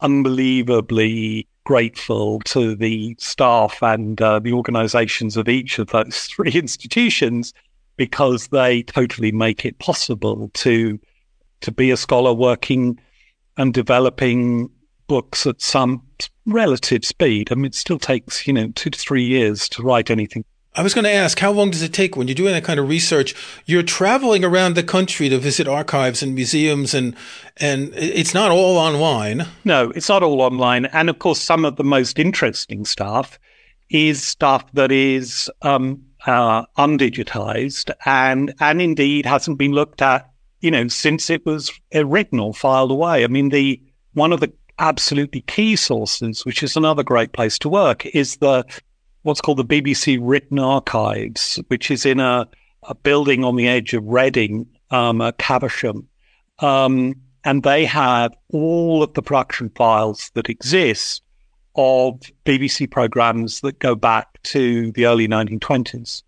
unbelievably 0.00 1.48
grateful 1.64 2.40
to 2.40 2.76
the 2.76 3.16
staff 3.18 3.82
and 3.82 4.20
uh, 4.22 4.38
the 4.38 4.52
organizations 4.52 5.36
of 5.36 5.48
each 5.48 5.78
of 5.78 5.88
those 5.88 6.26
three 6.26 6.52
institutions 6.52 7.52
because 7.96 8.48
they 8.48 8.82
totally 8.82 9.32
make 9.32 9.64
it 9.64 9.78
possible 9.78 10.50
to 10.54 10.98
to 11.62 11.72
be 11.72 11.90
a 11.90 11.96
scholar 11.96 12.34
working 12.34 13.00
and 13.56 13.72
developing 13.72 14.70
books 15.06 15.46
at 15.46 15.60
some 15.62 16.02
relative 16.44 17.04
speed. 17.04 17.50
I 17.50 17.54
mean, 17.54 17.66
it 17.66 17.74
still 17.74 17.98
takes, 17.98 18.46
you 18.46 18.52
know, 18.52 18.70
two 18.74 18.90
to 18.90 18.98
three 18.98 19.24
years 19.24 19.68
to 19.70 19.82
write 19.82 20.10
anything 20.10 20.44
I 20.76 20.82
was 20.82 20.92
going 20.92 21.04
to 21.04 21.10
ask, 21.10 21.38
how 21.38 21.52
long 21.52 21.70
does 21.70 21.80
it 21.80 21.94
take 21.94 22.16
when 22.16 22.28
you're 22.28 22.34
doing 22.34 22.52
that 22.52 22.64
kind 22.64 22.78
of 22.78 22.86
research? 22.86 23.34
You're 23.64 23.82
traveling 23.82 24.44
around 24.44 24.74
the 24.74 24.82
country 24.82 25.30
to 25.30 25.38
visit 25.38 25.66
archives 25.66 26.22
and 26.22 26.34
museums, 26.34 26.92
and 26.92 27.16
and 27.56 27.92
it's 27.94 28.34
not 28.34 28.50
all 28.50 28.76
online. 28.76 29.46
No, 29.64 29.90
it's 29.94 30.10
not 30.10 30.22
all 30.22 30.42
online. 30.42 30.84
And 30.86 31.08
of 31.08 31.18
course, 31.18 31.40
some 31.40 31.64
of 31.64 31.76
the 31.76 31.84
most 31.84 32.18
interesting 32.18 32.84
stuff 32.84 33.38
is 33.88 34.22
stuff 34.22 34.70
that 34.74 34.92
is 34.92 35.50
um, 35.62 36.02
uh, 36.26 36.66
undigitized 36.76 37.90
and 38.04 38.52
and 38.60 38.82
indeed 38.82 39.24
hasn't 39.24 39.56
been 39.56 39.72
looked 39.72 40.02
at, 40.02 40.30
you 40.60 40.70
know, 40.70 40.88
since 40.88 41.30
it 41.30 41.46
was 41.46 41.72
written 41.94 42.38
or 42.38 42.52
filed 42.52 42.90
away. 42.90 43.24
I 43.24 43.28
mean, 43.28 43.48
the 43.48 43.80
one 44.12 44.30
of 44.30 44.40
the 44.40 44.52
absolutely 44.78 45.40
key 45.40 45.74
sources, 45.74 46.44
which 46.44 46.62
is 46.62 46.76
another 46.76 47.02
great 47.02 47.32
place 47.32 47.58
to 47.60 47.70
work, 47.70 48.04
is 48.04 48.36
the 48.36 48.62
what's 49.26 49.40
called 49.40 49.58
the 49.58 49.64
BBC 49.64 50.18
Written 50.22 50.60
Archives, 50.60 51.58
which 51.66 51.90
is 51.90 52.06
in 52.06 52.20
a, 52.20 52.48
a 52.84 52.94
building 52.94 53.44
on 53.44 53.56
the 53.56 53.66
edge 53.66 53.92
of 53.92 54.06
Reading, 54.06 54.66
um, 54.92 55.20
at 55.20 55.38
Caversham. 55.38 56.06
Um, 56.60 57.16
and 57.44 57.64
they 57.64 57.84
have 57.86 58.36
all 58.52 59.02
of 59.02 59.14
the 59.14 59.22
production 59.22 59.68
files 59.70 60.30
that 60.34 60.48
exist 60.48 61.22
of 61.74 62.20
BBC 62.44 62.88
programs 62.88 63.62
that 63.62 63.80
go 63.80 63.96
back 63.96 64.40
to 64.44 64.92
the 64.92 65.06
early 65.06 65.26
1920s. 65.26 66.22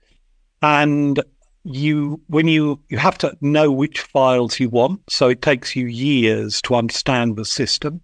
And 0.61 1.23
you, 1.63 2.21
when 2.27 2.49
you, 2.49 2.81
you 2.89 2.99
have 2.99 3.19
to 3.19 3.37
know 3.41 3.71
which 3.71 4.01
files 4.01 4.59
you 4.59 4.71
want. 4.71 5.01
So 5.09 5.29
it 5.29 5.41
takes 5.41 5.77
you 5.77 5.87
years 5.87 6.61
to 6.63 6.75
understand 6.75 7.37
the 7.37 7.45
system. 7.45 8.01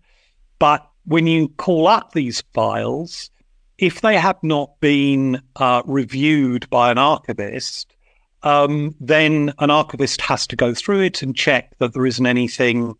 But 0.60 0.88
when 1.04 1.26
you 1.26 1.48
call 1.48 1.88
up 1.88 2.12
these 2.12 2.44
files, 2.52 3.30
if 3.78 4.00
they 4.00 4.16
have 4.16 4.42
not 4.42 4.78
been 4.80 5.40
uh, 5.56 5.82
reviewed 5.84 6.68
by 6.70 6.90
an 6.90 6.98
archivist, 6.98 7.94
um, 8.42 8.94
then 9.00 9.52
an 9.58 9.70
archivist 9.70 10.20
has 10.20 10.46
to 10.46 10.56
go 10.56 10.74
through 10.74 11.00
it 11.00 11.22
and 11.22 11.34
check 11.34 11.76
that 11.78 11.94
there 11.94 12.06
isn't 12.06 12.26
anything, 12.26 12.94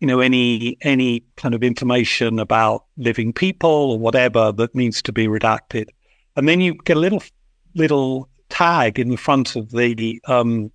you 0.00 0.06
know, 0.06 0.20
any 0.20 0.78
any 0.82 1.24
kind 1.36 1.54
of 1.54 1.62
information 1.62 2.38
about 2.38 2.84
living 2.96 3.32
people 3.32 3.70
or 3.70 3.98
whatever 3.98 4.52
that 4.52 4.74
needs 4.74 5.02
to 5.02 5.12
be 5.12 5.26
redacted. 5.26 5.86
And 6.36 6.48
then 6.48 6.60
you 6.60 6.74
get 6.84 6.96
a 6.96 7.00
little 7.00 7.22
little 7.74 8.28
tag 8.48 8.98
in 8.98 9.08
the 9.08 9.16
front 9.16 9.56
of 9.56 9.70
the 9.70 10.20
um, 10.26 10.70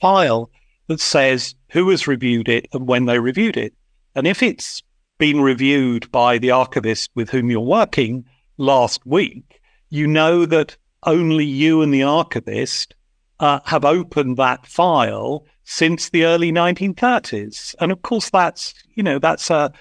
file 0.00 0.50
that 0.86 1.00
says 1.00 1.54
who 1.70 1.88
has 1.88 2.06
reviewed 2.06 2.48
it 2.48 2.68
and 2.72 2.86
when 2.86 3.06
they 3.06 3.18
reviewed 3.18 3.56
it. 3.56 3.74
And 4.14 4.26
if 4.26 4.42
it's 4.42 4.82
been 5.18 5.40
reviewed 5.40 6.10
by 6.12 6.38
the 6.38 6.50
archivist 6.50 7.10
with 7.14 7.30
whom 7.30 7.50
you're 7.50 7.60
working, 7.60 8.26
last 8.56 9.04
week, 9.06 9.60
you 9.90 10.06
know 10.06 10.46
that 10.46 10.76
only 11.04 11.44
you 11.44 11.82
and 11.82 11.92
the 11.92 12.02
archivist 12.02 12.94
uh, 13.40 13.60
have 13.64 13.84
opened 13.84 14.36
that 14.36 14.66
file 14.66 15.44
since 15.64 16.10
the 16.10 16.24
early 16.24 16.52
1930s. 16.52 17.74
And 17.80 17.92
of 17.92 18.02
course, 18.02 18.30
that's, 18.30 18.74
you 18.94 19.02
know, 19.02 19.18
that's 19.18 19.50
a, 19.50 19.72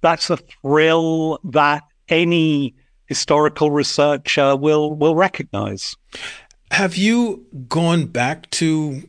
that's 0.00 0.30
a 0.30 0.36
thrill 0.36 1.38
that 1.44 1.82
any 2.08 2.74
historical 3.06 3.70
researcher 3.70 4.56
will, 4.56 4.94
will 4.94 5.14
recognize. 5.14 5.96
Have 6.70 6.96
you 6.96 7.46
gone 7.68 8.06
back 8.06 8.50
to, 8.50 9.08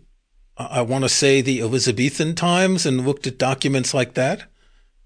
I 0.57 0.81
want 0.81 1.03
to 1.03 1.09
say, 1.09 1.41
the 1.41 1.61
Elizabethan 1.61 2.35
times 2.35 2.85
and 2.85 3.05
looked 3.05 3.27
at 3.27 3.37
documents 3.37 3.93
like 3.93 4.13
that 4.13 4.45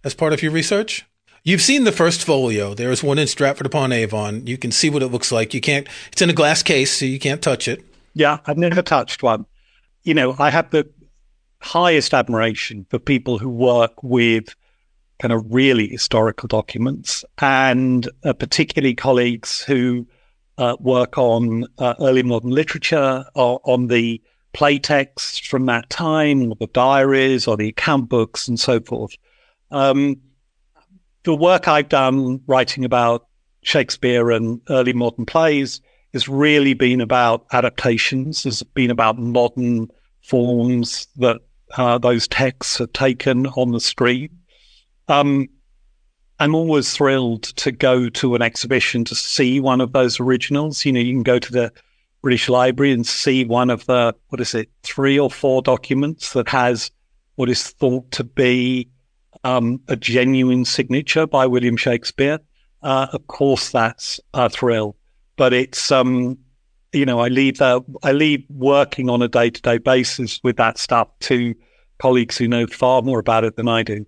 as 0.03 0.13
part 0.13 0.33
of 0.33 0.41
your 0.41 0.51
research? 0.51 1.05
You've 1.49 1.63
seen 1.63 1.83
the 1.83 1.91
first 1.91 2.25
folio. 2.25 2.75
There 2.75 2.91
is 2.91 3.01
one 3.01 3.17
in 3.17 3.25
Stratford 3.25 3.65
upon 3.65 3.91
Avon. 3.91 4.45
You 4.45 4.55
can 4.55 4.69
see 4.69 4.87
what 4.91 5.01
it 5.01 5.07
looks 5.07 5.31
like. 5.31 5.51
You 5.55 5.61
can't, 5.61 5.87
it's 6.11 6.21
in 6.21 6.29
a 6.29 6.33
glass 6.33 6.61
case, 6.61 6.95
so 6.95 7.05
you 7.05 7.17
can't 7.17 7.41
touch 7.41 7.67
it. 7.67 7.83
Yeah, 8.13 8.37
I've 8.45 8.59
never 8.59 8.83
touched 8.83 9.23
one. 9.23 9.47
You 10.03 10.13
know, 10.13 10.35
I 10.37 10.51
have 10.51 10.69
the 10.69 10.87
highest 11.59 12.13
admiration 12.13 12.85
for 12.91 12.99
people 12.99 13.39
who 13.39 13.49
work 13.49 14.03
with 14.03 14.53
kind 15.17 15.33
of 15.33 15.43
really 15.49 15.87
historical 15.87 16.45
documents 16.45 17.25
and 17.39 18.07
uh, 18.23 18.33
particularly 18.33 18.93
colleagues 18.93 19.63
who 19.63 20.05
uh, 20.59 20.77
work 20.79 21.17
on 21.17 21.65
uh, 21.79 21.95
early 21.99 22.21
modern 22.21 22.51
literature 22.51 23.25
or 23.33 23.59
on 23.63 23.87
the 23.87 24.21
play 24.53 24.77
texts 24.77 25.39
from 25.39 25.65
that 25.65 25.89
time 25.89 26.51
or 26.51 26.57
the 26.59 26.67
diaries 26.67 27.47
or 27.47 27.57
the 27.57 27.69
account 27.69 28.07
books 28.07 28.47
and 28.47 28.59
so 28.59 28.79
forth. 28.79 29.17
Um, 29.71 30.21
the 31.23 31.35
work 31.35 31.67
I've 31.67 31.89
done 31.89 32.41
writing 32.47 32.85
about 32.85 33.27
Shakespeare 33.61 34.31
and 34.31 34.61
early 34.69 34.93
modern 34.93 35.25
plays 35.25 35.81
has 36.13 36.27
really 36.27 36.73
been 36.73 37.01
about 37.01 37.45
adaptations, 37.51 38.43
has 38.43 38.63
been 38.63 38.89
about 38.89 39.19
modern 39.19 39.89
forms 40.23 41.07
that 41.17 41.41
uh, 41.77 41.97
those 41.97 42.27
texts 42.27 42.81
are 42.81 42.87
taken 42.87 43.47
on 43.47 43.71
the 43.71 43.79
screen. 43.79 44.29
Um, 45.07 45.47
I'm 46.39 46.55
always 46.55 46.93
thrilled 46.93 47.43
to 47.57 47.71
go 47.71 48.09
to 48.09 48.35
an 48.35 48.41
exhibition 48.41 49.03
to 49.05 49.15
see 49.15 49.59
one 49.59 49.81
of 49.81 49.91
those 49.91 50.19
originals. 50.19 50.85
You 50.85 50.93
know, 50.93 50.99
you 50.99 51.13
can 51.13 51.23
go 51.23 51.37
to 51.37 51.51
the 51.51 51.71
British 52.21 52.49
Library 52.49 52.91
and 52.91 53.05
see 53.05 53.45
one 53.45 53.69
of 53.69 53.85
the, 53.85 54.15
what 54.29 54.41
is 54.41 54.55
it, 54.55 54.69
three 54.83 55.19
or 55.19 55.29
four 55.29 55.61
documents 55.61 56.33
that 56.33 56.47
has 56.49 56.91
what 57.35 57.49
is 57.49 57.69
thought 57.69 58.09
to 58.11 58.23
be 58.23 58.89
um, 59.43 59.81
a 59.87 59.95
genuine 59.95 60.65
signature 60.65 61.27
by 61.27 61.47
William 61.47 61.77
Shakespeare. 61.77 62.39
Uh, 62.81 63.07
of 63.13 63.27
course, 63.27 63.71
that's 63.71 64.19
a 64.33 64.49
thrill, 64.49 64.95
but 65.35 65.53
it's, 65.53 65.91
um, 65.91 66.37
you 66.93 67.05
know, 67.05 67.19
I 67.19 67.27
leave 67.27 67.61
uh, 67.61 67.81
I 68.03 68.13
leave 68.13 68.45
working 68.49 69.09
on 69.09 69.21
a 69.21 69.27
day 69.27 69.49
to 69.49 69.61
day 69.61 69.77
basis 69.77 70.39
with 70.43 70.57
that 70.57 70.77
stuff 70.77 71.07
to 71.21 71.53
colleagues 71.99 72.37
who 72.37 72.47
know 72.47 72.65
far 72.67 73.01
more 73.01 73.19
about 73.19 73.43
it 73.43 73.55
than 73.57 73.67
I 73.67 73.83
do. 73.83 74.05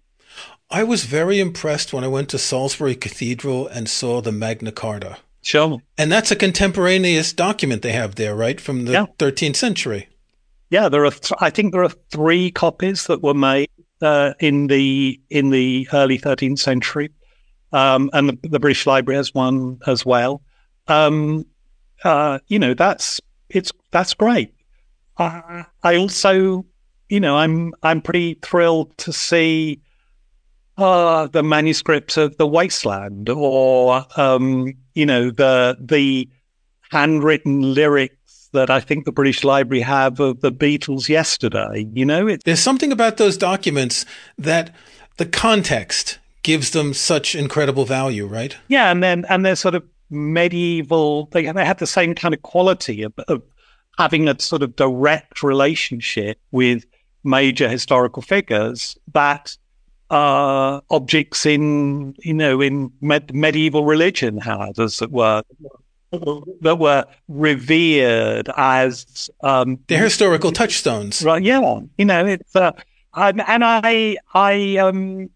I 0.69 0.83
was 0.83 1.03
very 1.03 1.39
impressed 1.39 1.91
when 1.91 2.05
I 2.05 2.07
went 2.07 2.29
to 2.29 2.37
Salisbury 2.37 2.95
Cathedral 2.95 3.67
and 3.67 3.89
saw 3.89 4.21
the 4.21 4.31
Magna 4.31 4.71
Carta. 4.71 5.17
Sure. 5.41 5.81
And 5.97 6.11
that's 6.11 6.31
a 6.31 6.35
contemporaneous 6.35 7.33
document 7.33 7.81
they 7.81 7.91
have 7.91 8.15
there, 8.15 8.35
right, 8.35 8.61
from 8.61 8.85
the 8.85 8.93
yeah. 8.93 9.05
13th 9.19 9.57
century. 9.57 10.07
Yeah, 10.69 10.87
there 10.87 11.03
are. 11.03 11.11
Th- 11.11 11.33
I 11.39 11.49
think 11.49 11.73
there 11.73 11.83
are 11.83 11.89
three 11.89 12.51
copies 12.51 13.07
that 13.07 13.21
were 13.21 13.33
made 13.33 13.69
uh, 14.01 14.33
in 14.39 14.67
the 14.67 15.19
in 15.29 15.49
the 15.49 15.87
early 15.93 16.17
13th 16.17 16.59
century, 16.59 17.11
um, 17.71 18.09
and 18.13 18.29
the, 18.29 18.49
the, 18.49 18.59
British 18.59 18.85
Library 18.85 19.17
has 19.17 19.33
one 19.33 19.79
as 19.87 20.05
well. 20.05 20.41
Um, 20.87 21.45
uh, 22.03 22.39
you 22.47 22.59
know, 22.59 22.73
that's 22.73 23.21
it's 23.49 23.71
that's 23.91 24.13
great. 24.13 24.53
Uh, 25.17 25.63
I 25.83 25.95
also, 25.95 26.65
you 27.09 27.19
know, 27.19 27.37
I'm 27.37 27.73
I'm 27.83 28.01
pretty 28.01 28.35
thrilled 28.41 28.97
to 28.99 29.13
see 29.13 29.81
uh, 30.77 31.27
the 31.27 31.43
manuscript 31.43 32.17
of 32.17 32.37
the 32.37 32.47
Wasteland, 32.47 33.29
or 33.29 34.05
um, 34.17 34.73
you 34.95 35.05
know, 35.05 35.29
the 35.29 35.77
the 35.79 36.29
handwritten 36.91 37.73
lyrics 37.73 38.15
that 38.53 38.69
I 38.69 38.79
think 38.79 39.05
the 39.05 39.11
British 39.11 39.43
Library 39.43 39.81
have 39.81 40.19
of 40.19 40.41
the 40.41 40.51
Beatles 40.51 41.09
yesterday. 41.09 41.87
You 41.93 42.05
know, 42.05 42.27
it, 42.27 42.43
there's 42.43 42.59
something 42.59 42.91
about 42.91 43.17
those 43.17 43.37
documents 43.37 44.05
that 44.37 44.73
the 45.17 45.25
context 45.25 46.19
gives 46.43 46.71
them 46.71 46.93
such 46.93 47.35
incredible 47.35 47.85
value, 47.85 48.25
right? 48.25 48.57
Yeah, 48.67 48.91
and 48.91 49.03
then 49.03 49.25
and 49.29 49.45
they're 49.45 49.55
sort 49.55 49.75
of 49.75 49.83
medieval. 50.09 51.27
They 51.31 51.51
they 51.51 51.65
have 51.65 51.79
the 51.79 51.87
same 51.87 52.15
kind 52.15 52.33
of 52.33 52.41
quality 52.41 53.03
of, 53.03 53.13
of 53.27 53.41
having 53.97 54.27
a 54.27 54.39
sort 54.39 54.63
of 54.63 54.75
direct 54.75 55.43
relationship 55.43 56.39
with 56.51 56.85
major 57.23 57.69
historical 57.69 58.21
figures 58.21 58.97
that 59.13 59.55
uh, 60.09 60.81
objects 60.89 61.45
in, 61.45 62.13
you 62.19 62.33
know, 62.33 62.61
in 62.61 62.91
med- 62.99 63.33
medieval 63.33 63.85
religion 63.85 64.37
had, 64.37 64.77
as 64.79 65.01
it 65.01 65.11
were, 65.11 65.41
that 66.11 66.77
were 66.77 67.05
revered 67.27 68.49
as 68.57 69.29
um, 69.41 69.79
the 69.87 69.97
historical 69.97 70.51
touchstones. 70.51 71.23
Right? 71.23 71.41
Yeah, 71.41 71.79
you 71.97 72.05
know, 72.05 72.25
it's 72.25 72.55
uh, 72.55 72.71
and, 73.13 73.41
and 73.47 73.63
I, 73.63 74.17
I, 74.33 74.77
um, 74.77 75.29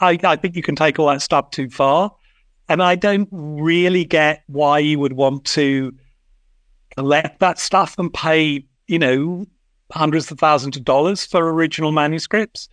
I, 0.00 0.18
I 0.22 0.36
think 0.36 0.56
you 0.56 0.62
can 0.62 0.76
take 0.76 0.98
all 0.98 1.08
that 1.08 1.22
stuff 1.22 1.50
too 1.50 1.70
far, 1.70 2.14
and 2.68 2.82
I 2.82 2.94
don't 2.94 3.28
really 3.30 4.04
get 4.04 4.42
why 4.46 4.78
you 4.78 4.98
would 4.98 5.14
want 5.14 5.44
to 5.46 5.94
collect 6.96 7.40
that 7.40 7.58
stuff 7.58 7.98
and 7.98 8.12
pay, 8.12 8.64
you 8.86 8.98
know, 8.98 9.46
hundreds 9.92 10.30
of 10.30 10.38
thousands 10.38 10.76
of 10.76 10.84
dollars 10.84 11.24
for 11.24 11.50
original 11.50 11.92
manuscripts. 11.92 12.68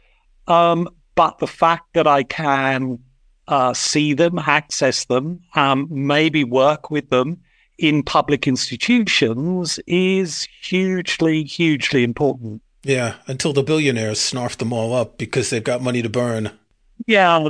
Um, 0.47 0.89
but 1.15 1.39
the 1.39 1.47
fact 1.47 1.93
that 1.93 2.07
I 2.07 2.23
can 2.23 2.99
uh, 3.47 3.73
see 3.73 4.13
them, 4.13 4.39
access 4.39 5.05
them, 5.05 5.41
um, 5.55 5.87
maybe 5.89 6.43
work 6.43 6.89
with 6.89 7.09
them 7.09 7.39
in 7.77 8.03
public 8.03 8.47
institutions 8.47 9.79
is 9.85 10.47
hugely, 10.61 11.43
hugely 11.43 12.03
important. 12.03 12.61
Yeah, 12.83 13.15
until 13.27 13.51
the 13.51 13.63
billionaires 13.63 14.19
snarf 14.19 14.57
them 14.57 14.71
all 14.71 14.93
up 14.93 15.17
because 15.17 15.49
they've 15.49 15.63
got 15.63 15.81
money 15.81 16.01
to 16.01 16.09
burn. 16.09 16.51
Yeah, 17.07 17.49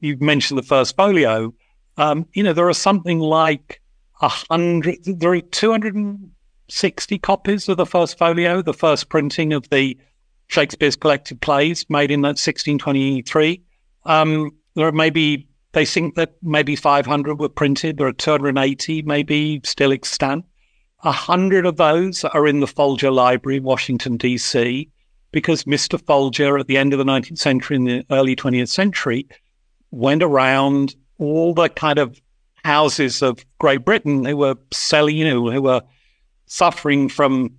you 0.00 0.16
mentioned 0.20 0.58
the 0.58 0.62
first 0.62 0.94
folio. 0.96 1.54
Um, 1.96 2.26
you 2.34 2.42
know, 2.42 2.52
there 2.52 2.68
are 2.68 2.74
something 2.74 3.18
like 3.18 3.80
a 4.20 4.28
hundred, 4.28 4.98
there 5.04 5.32
are 5.32 5.40
260 5.40 7.18
copies 7.18 7.68
of 7.68 7.76
the 7.76 7.86
first 7.86 8.18
folio, 8.18 8.62
the 8.62 8.74
first 8.74 9.08
printing 9.08 9.52
of 9.52 9.68
the 9.70 9.98
Shakespeare's 10.48 10.96
collected 10.96 11.40
plays 11.40 11.86
made 11.88 12.10
in 12.10 12.20
1623. 12.20 13.62
Um, 14.06 14.50
there 14.74 14.86
are 14.86 14.92
maybe, 14.92 15.48
they 15.72 15.84
think 15.84 16.14
that 16.14 16.34
maybe 16.42 16.76
500 16.76 17.38
were 17.38 17.48
printed. 17.48 17.98
There 17.98 18.06
are 18.06 18.12
280 18.12 19.02
maybe 19.02 19.60
still 19.64 19.92
extant. 19.92 20.44
A 21.02 21.12
hundred 21.12 21.66
of 21.66 21.76
those 21.76 22.24
are 22.24 22.46
in 22.46 22.60
the 22.60 22.66
Folger 22.66 23.10
Library, 23.10 23.60
Washington, 23.60 24.16
D.C., 24.16 24.90
because 25.32 25.64
Mr. 25.64 26.00
Folger 26.00 26.58
at 26.58 26.66
the 26.66 26.78
end 26.78 26.92
of 26.92 26.98
the 26.98 27.04
19th 27.04 27.38
century 27.38 27.76
and 27.76 27.86
the 27.86 28.06
early 28.10 28.36
20th 28.36 28.68
century 28.68 29.26
went 29.90 30.22
around 30.22 30.94
all 31.18 31.54
the 31.54 31.68
kind 31.68 31.98
of 31.98 32.20
houses 32.64 33.20
of 33.20 33.44
Great 33.58 33.84
Britain 33.84 34.24
who 34.24 34.36
were 34.36 34.56
selling, 34.72 35.16
you 35.16 35.24
know, 35.24 35.50
who 35.50 35.60
were 35.60 35.82
suffering 36.46 37.08
from 37.08 37.50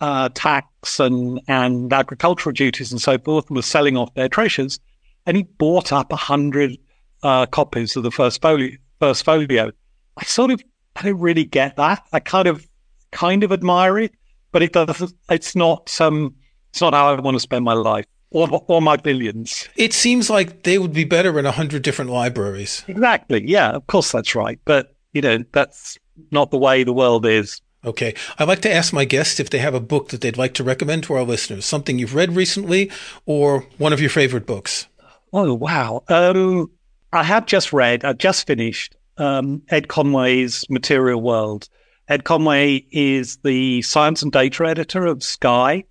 uh, 0.00 0.28
tax 0.34 0.98
and, 0.98 1.40
and 1.48 1.92
agricultural 1.92 2.52
duties 2.52 2.90
and 2.90 3.00
so 3.00 3.18
forth 3.18 3.48
and 3.48 3.56
was 3.56 3.66
selling 3.66 3.96
off 3.96 4.14
their 4.14 4.28
treasures. 4.28 4.80
And 5.26 5.36
he 5.36 5.44
bought 5.44 5.92
up 5.92 6.12
a 6.12 6.16
hundred 6.16 6.76
uh, 7.22 7.46
copies 7.46 7.96
of 7.96 8.02
the 8.02 8.10
first 8.10 8.42
folio, 8.42 8.70
first 8.98 9.24
folio. 9.24 9.70
I 10.16 10.24
sort 10.24 10.50
of, 10.50 10.62
I 10.96 11.02
don't 11.02 11.20
really 11.20 11.44
get 11.44 11.76
that. 11.76 12.04
I 12.12 12.20
kind 12.20 12.48
of, 12.48 12.66
kind 13.12 13.44
of 13.44 13.52
admire 13.52 13.98
it, 13.98 14.12
but 14.50 14.62
it 14.62 14.72
does, 14.72 15.14
it's 15.30 15.54
not, 15.54 16.00
um, 16.00 16.34
it's 16.70 16.80
not 16.80 16.94
how 16.94 17.14
I 17.14 17.20
want 17.20 17.36
to 17.36 17.40
spend 17.40 17.64
my 17.64 17.74
life 17.74 18.06
or, 18.30 18.64
or 18.66 18.82
my 18.82 18.96
billions. 18.96 19.68
It 19.76 19.92
seems 19.92 20.28
like 20.28 20.64
they 20.64 20.78
would 20.78 20.92
be 20.92 21.04
better 21.04 21.38
in 21.38 21.46
a 21.46 21.52
hundred 21.52 21.82
different 21.82 22.10
libraries. 22.10 22.82
Exactly. 22.88 23.48
Yeah, 23.48 23.70
of 23.70 23.86
course 23.86 24.10
that's 24.10 24.34
right. 24.34 24.58
But, 24.64 24.94
you 25.12 25.20
know, 25.20 25.44
that's 25.52 25.98
not 26.30 26.50
the 26.50 26.58
way 26.58 26.84
the 26.84 26.92
world 26.92 27.26
is. 27.26 27.60
Okay. 27.84 28.14
I'd 28.38 28.48
like 28.48 28.60
to 28.62 28.72
ask 28.72 28.92
my 28.92 29.04
guests 29.04 29.40
if 29.40 29.50
they 29.50 29.58
have 29.58 29.74
a 29.74 29.80
book 29.80 30.10
that 30.10 30.20
they'd 30.20 30.38
like 30.38 30.54
to 30.54 30.64
recommend 30.64 31.04
to 31.04 31.14
our 31.14 31.24
listeners, 31.24 31.64
something 31.64 31.98
you've 31.98 32.14
read 32.14 32.36
recently 32.36 32.90
or 33.26 33.66
one 33.78 33.92
of 33.92 34.00
your 34.00 34.10
favorite 34.10 34.46
books. 34.46 34.86
Oh, 35.32 35.54
wow. 35.54 36.04
Um, 36.08 36.70
I 37.12 37.22
have 37.22 37.46
just 37.46 37.72
read, 37.72 38.04
I 38.04 38.12
just 38.12 38.46
finished 38.46 38.96
um, 39.16 39.62
Ed 39.70 39.88
Conway's 39.88 40.68
Material 40.68 41.20
World. 41.20 41.68
Ed 42.08 42.24
Conway 42.24 42.84
is 42.90 43.38
the 43.38 43.80
science 43.82 44.22
and 44.22 44.30
data 44.30 44.66
editor 44.66 45.06
of 45.06 45.22
Sky, 45.22 45.84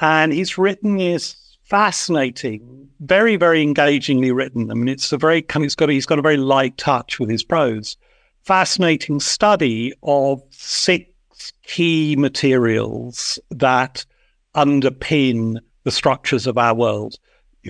and 0.00 0.32
he's 0.32 0.56
written 0.56 0.96
this 0.96 1.58
fascinating, 1.64 2.88
very, 3.00 3.36
very 3.36 3.62
engagingly 3.62 4.32
written. 4.32 4.70
I 4.70 4.74
mean, 4.74 4.88
it's 4.88 5.12
a 5.12 5.18
very, 5.18 5.44
it's 5.46 5.74
got, 5.74 5.90
he's 5.90 6.06
got 6.06 6.18
a 6.18 6.22
very 6.22 6.38
light 6.38 6.78
touch 6.78 7.18
with 7.18 7.28
his 7.28 7.42
prose. 7.44 7.98
Fascinating 8.44 9.20
study 9.20 9.92
of 10.02 10.40
six 10.50 11.52
key 11.64 12.16
materials 12.16 13.38
that 13.50 14.06
underpin 14.54 15.58
the 15.84 15.90
structures 15.90 16.46
of 16.46 16.56
our 16.56 16.74
world 16.74 17.16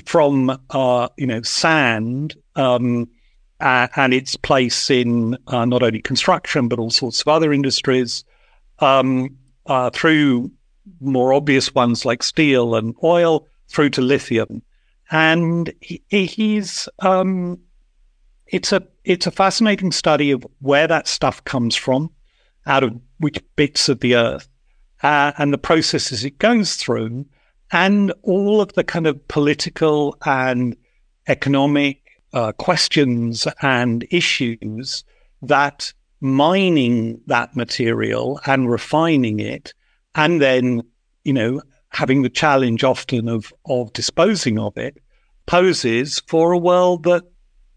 from 0.05 0.59
uh, 0.71 1.09
you 1.17 1.27
know 1.27 1.43
sand 1.43 2.37
um, 2.57 3.09
uh, 3.61 3.89
and 3.97 4.15
its 4.15 4.37
place 4.37 4.91
in 4.91 5.37
uh, 5.49 5.65
not 5.65 5.83
only 5.83 6.01
construction 6.01 6.69
but 6.69 6.79
all 6.79 6.91
sorts 6.91 7.21
of 7.21 7.29
other 7.29 7.53
industries, 7.53 8.25
um, 8.79 9.37
uh, 9.67 9.91
through 9.91 10.51
more 11.01 11.33
obvious 11.33 11.75
ones 11.75 12.05
like 12.05 12.23
steel 12.23 12.75
and 12.75 12.95
oil, 13.03 13.47
through 13.69 13.91
to 13.91 14.01
lithium. 14.01 14.63
And 15.11 15.73
he, 15.81 16.03
he's 16.09 16.89
um, 17.01 17.59
it's 18.47 18.73
a 18.73 18.87
it's 19.05 19.27
a 19.27 19.31
fascinating 19.31 19.93
study 19.93 20.31
of 20.31 20.47
where 20.61 20.87
that 20.87 21.09
stuff 21.09 21.43
comes 21.45 21.77
from, 21.77 22.11
out 22.67 22.85
of 22.85 22.99
which 23.19 23.43
bits 23.57 23.89
of 23.89 24.01
the 24.01 24.17
earth, 24.17 24.49
uh, 25.03 25.33
and 25.39 25.53
the 25.53 25.59
processes 25.59 26.25
it 26.25 26.39
goes 26.39 26.77
through, 26.77 27.27
and 27.73 28.13
all 28.23 28.61
of 28.61 28.73
the 28.75 28.85
kind 28.85 29.07
of 29.07 29.27
political 29.29 30.17
and 30.25 30.77
economic 31.27 32.01
uh, 32.33 32.53
questions 32.53 33.47
and 33.63 34.07
issues 34.11 35.05
that 35.43 35.93
mining 36.21 37.21
that 37.27 37.55
material 37.55 38.41
and 38.47 38.71
refining 38.71 39.41
it, 39.41 39.73
and 40.15 40.41
then 40.41 40.83
you 41.25 41.33
know 41.33 41.61
having 41.91 42.23
the 42.23 42.31
challenge 42.31 42.85
often 42.85 43.29
of 43.29 43.53
of 43.67 43.93
disposing 43.93 44.59
of 44.59 44.77
it 44.77 44.99
poses 45.47 46.21
for 46.27 46.53
a 46.53 46.59
world 46.59 47.05
that 47.05 47.25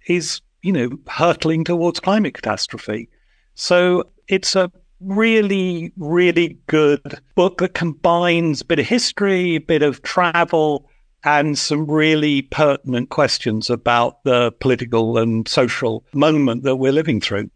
is 0.08 0.42
you 0.62 0.72
know, 0.72 0.90
hurtling 1.08 1.64
towards 1.64 2.00
climate 2.00 2.34
catastrophe. 2.36 3.10
So 3.56 4.04
it's 4.28 4.56
a 4.56 4.72
really, 5.04 5.92
really 5.98 6.58
good 6.68 7.20
book 7.36 7.60
that 7.60 7.74
combines 7.74 8.62
a 8.62 8.66
bit 8.66 8.80
of 8.80 8.86
history, 8.86 9.56
a 9.56 9.60
bit 9.60 9.82
of 9.82 10.02
travel, 10.02 10.90
and 11.24 11.58
some 11.58 11.90
really 11.90 12.44
pertinent 12.44 13.10
questions 13.10 13.70
about 13.70 14.24
the 14.24 14.52
political 14.54 15.18
and 15.18 15.48
social 15.48 16.04
moment 16.14 16.64
that 16.64 16.78
we're 16.78 16.92
living 16.92 17.22
through. 17.22 17.50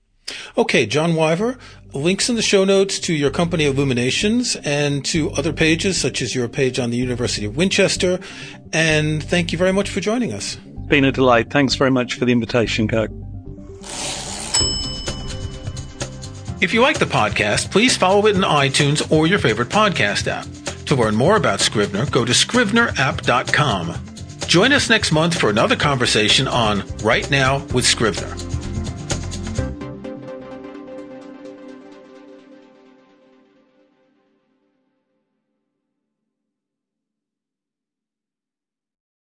Okay, 0.58 0.86
John 0.86 1.14
Wyver, 1.14 1.58
links 1.94 2.30
in 2.30 2.36
the 2.36 2.42
show 2.42 2.66
notes 2.66 3.00
to 3.00 3.14
your 3.14 3.30
company 3.30 3.66
Illuminations 3.66 4.56
and 4.56 5.06
to 5.06 5.30
other 5.32 5.54
pages 5.54 6.02
such 6.02 6.22
as 6.22 6.34
your 6.34 6.48
page 6.48 6.80
on 6.80 6.90
the 6.90 6.98
University 6.98 7.46
of 7.46 7.56
Winchester. 7.56 8.20
And 8.74 9.24
thank 9.24 9.52
you 9.52 9.58
very 9.58 9.72
much 9.72 9.90
for 9.90 10.00
joining 10.00 10.34
us 10.34 10.58
been 10.88 11.06
a 11.06 11.12
delight. 11.12 11.50
Thanks 11.50 11.76
very 11.76 11.92
much 11.92 12.14
for 12.16 12.26
the 12.26 12.32
invitation, 12.32 12.88
Kirk. 12.88 13.12
If 16.66 16.74
you 16.74 16.82
like 16.82 16.98
the 16.98 17.06
podcast, 17.06 17.70
please 17.70 17.96
follow 17.96 18.26
it 18.26 18.36
in 18.36 18.42
iTunes 18.42 19.12
or 19.12 19.28
your 19.28 19.38
favorite 19.38 19.70
podcast 19.70 20.26
app. 20.26 20.48
To 20.88 20.96
learn 20.96 21.16
more 21.16 21.36
about 21.36 21.60
Scrivener, 21.60 22.08
go 22.08 22.26
to 22.26 22.32
scrivenerapp.com. 22.32 23.94
Join 24.48 24.74
us 24.74 24.90
next 24.90 25.12
month 25.12 25.40
for 25.40 25.52
another 25.52 25.76
conversation 25.76 26.48
on 26.48 26.84
Write 27.04 27.30
Now 27.30 27.64
with 27.66 27.86
Scrivener. 27.86 28.55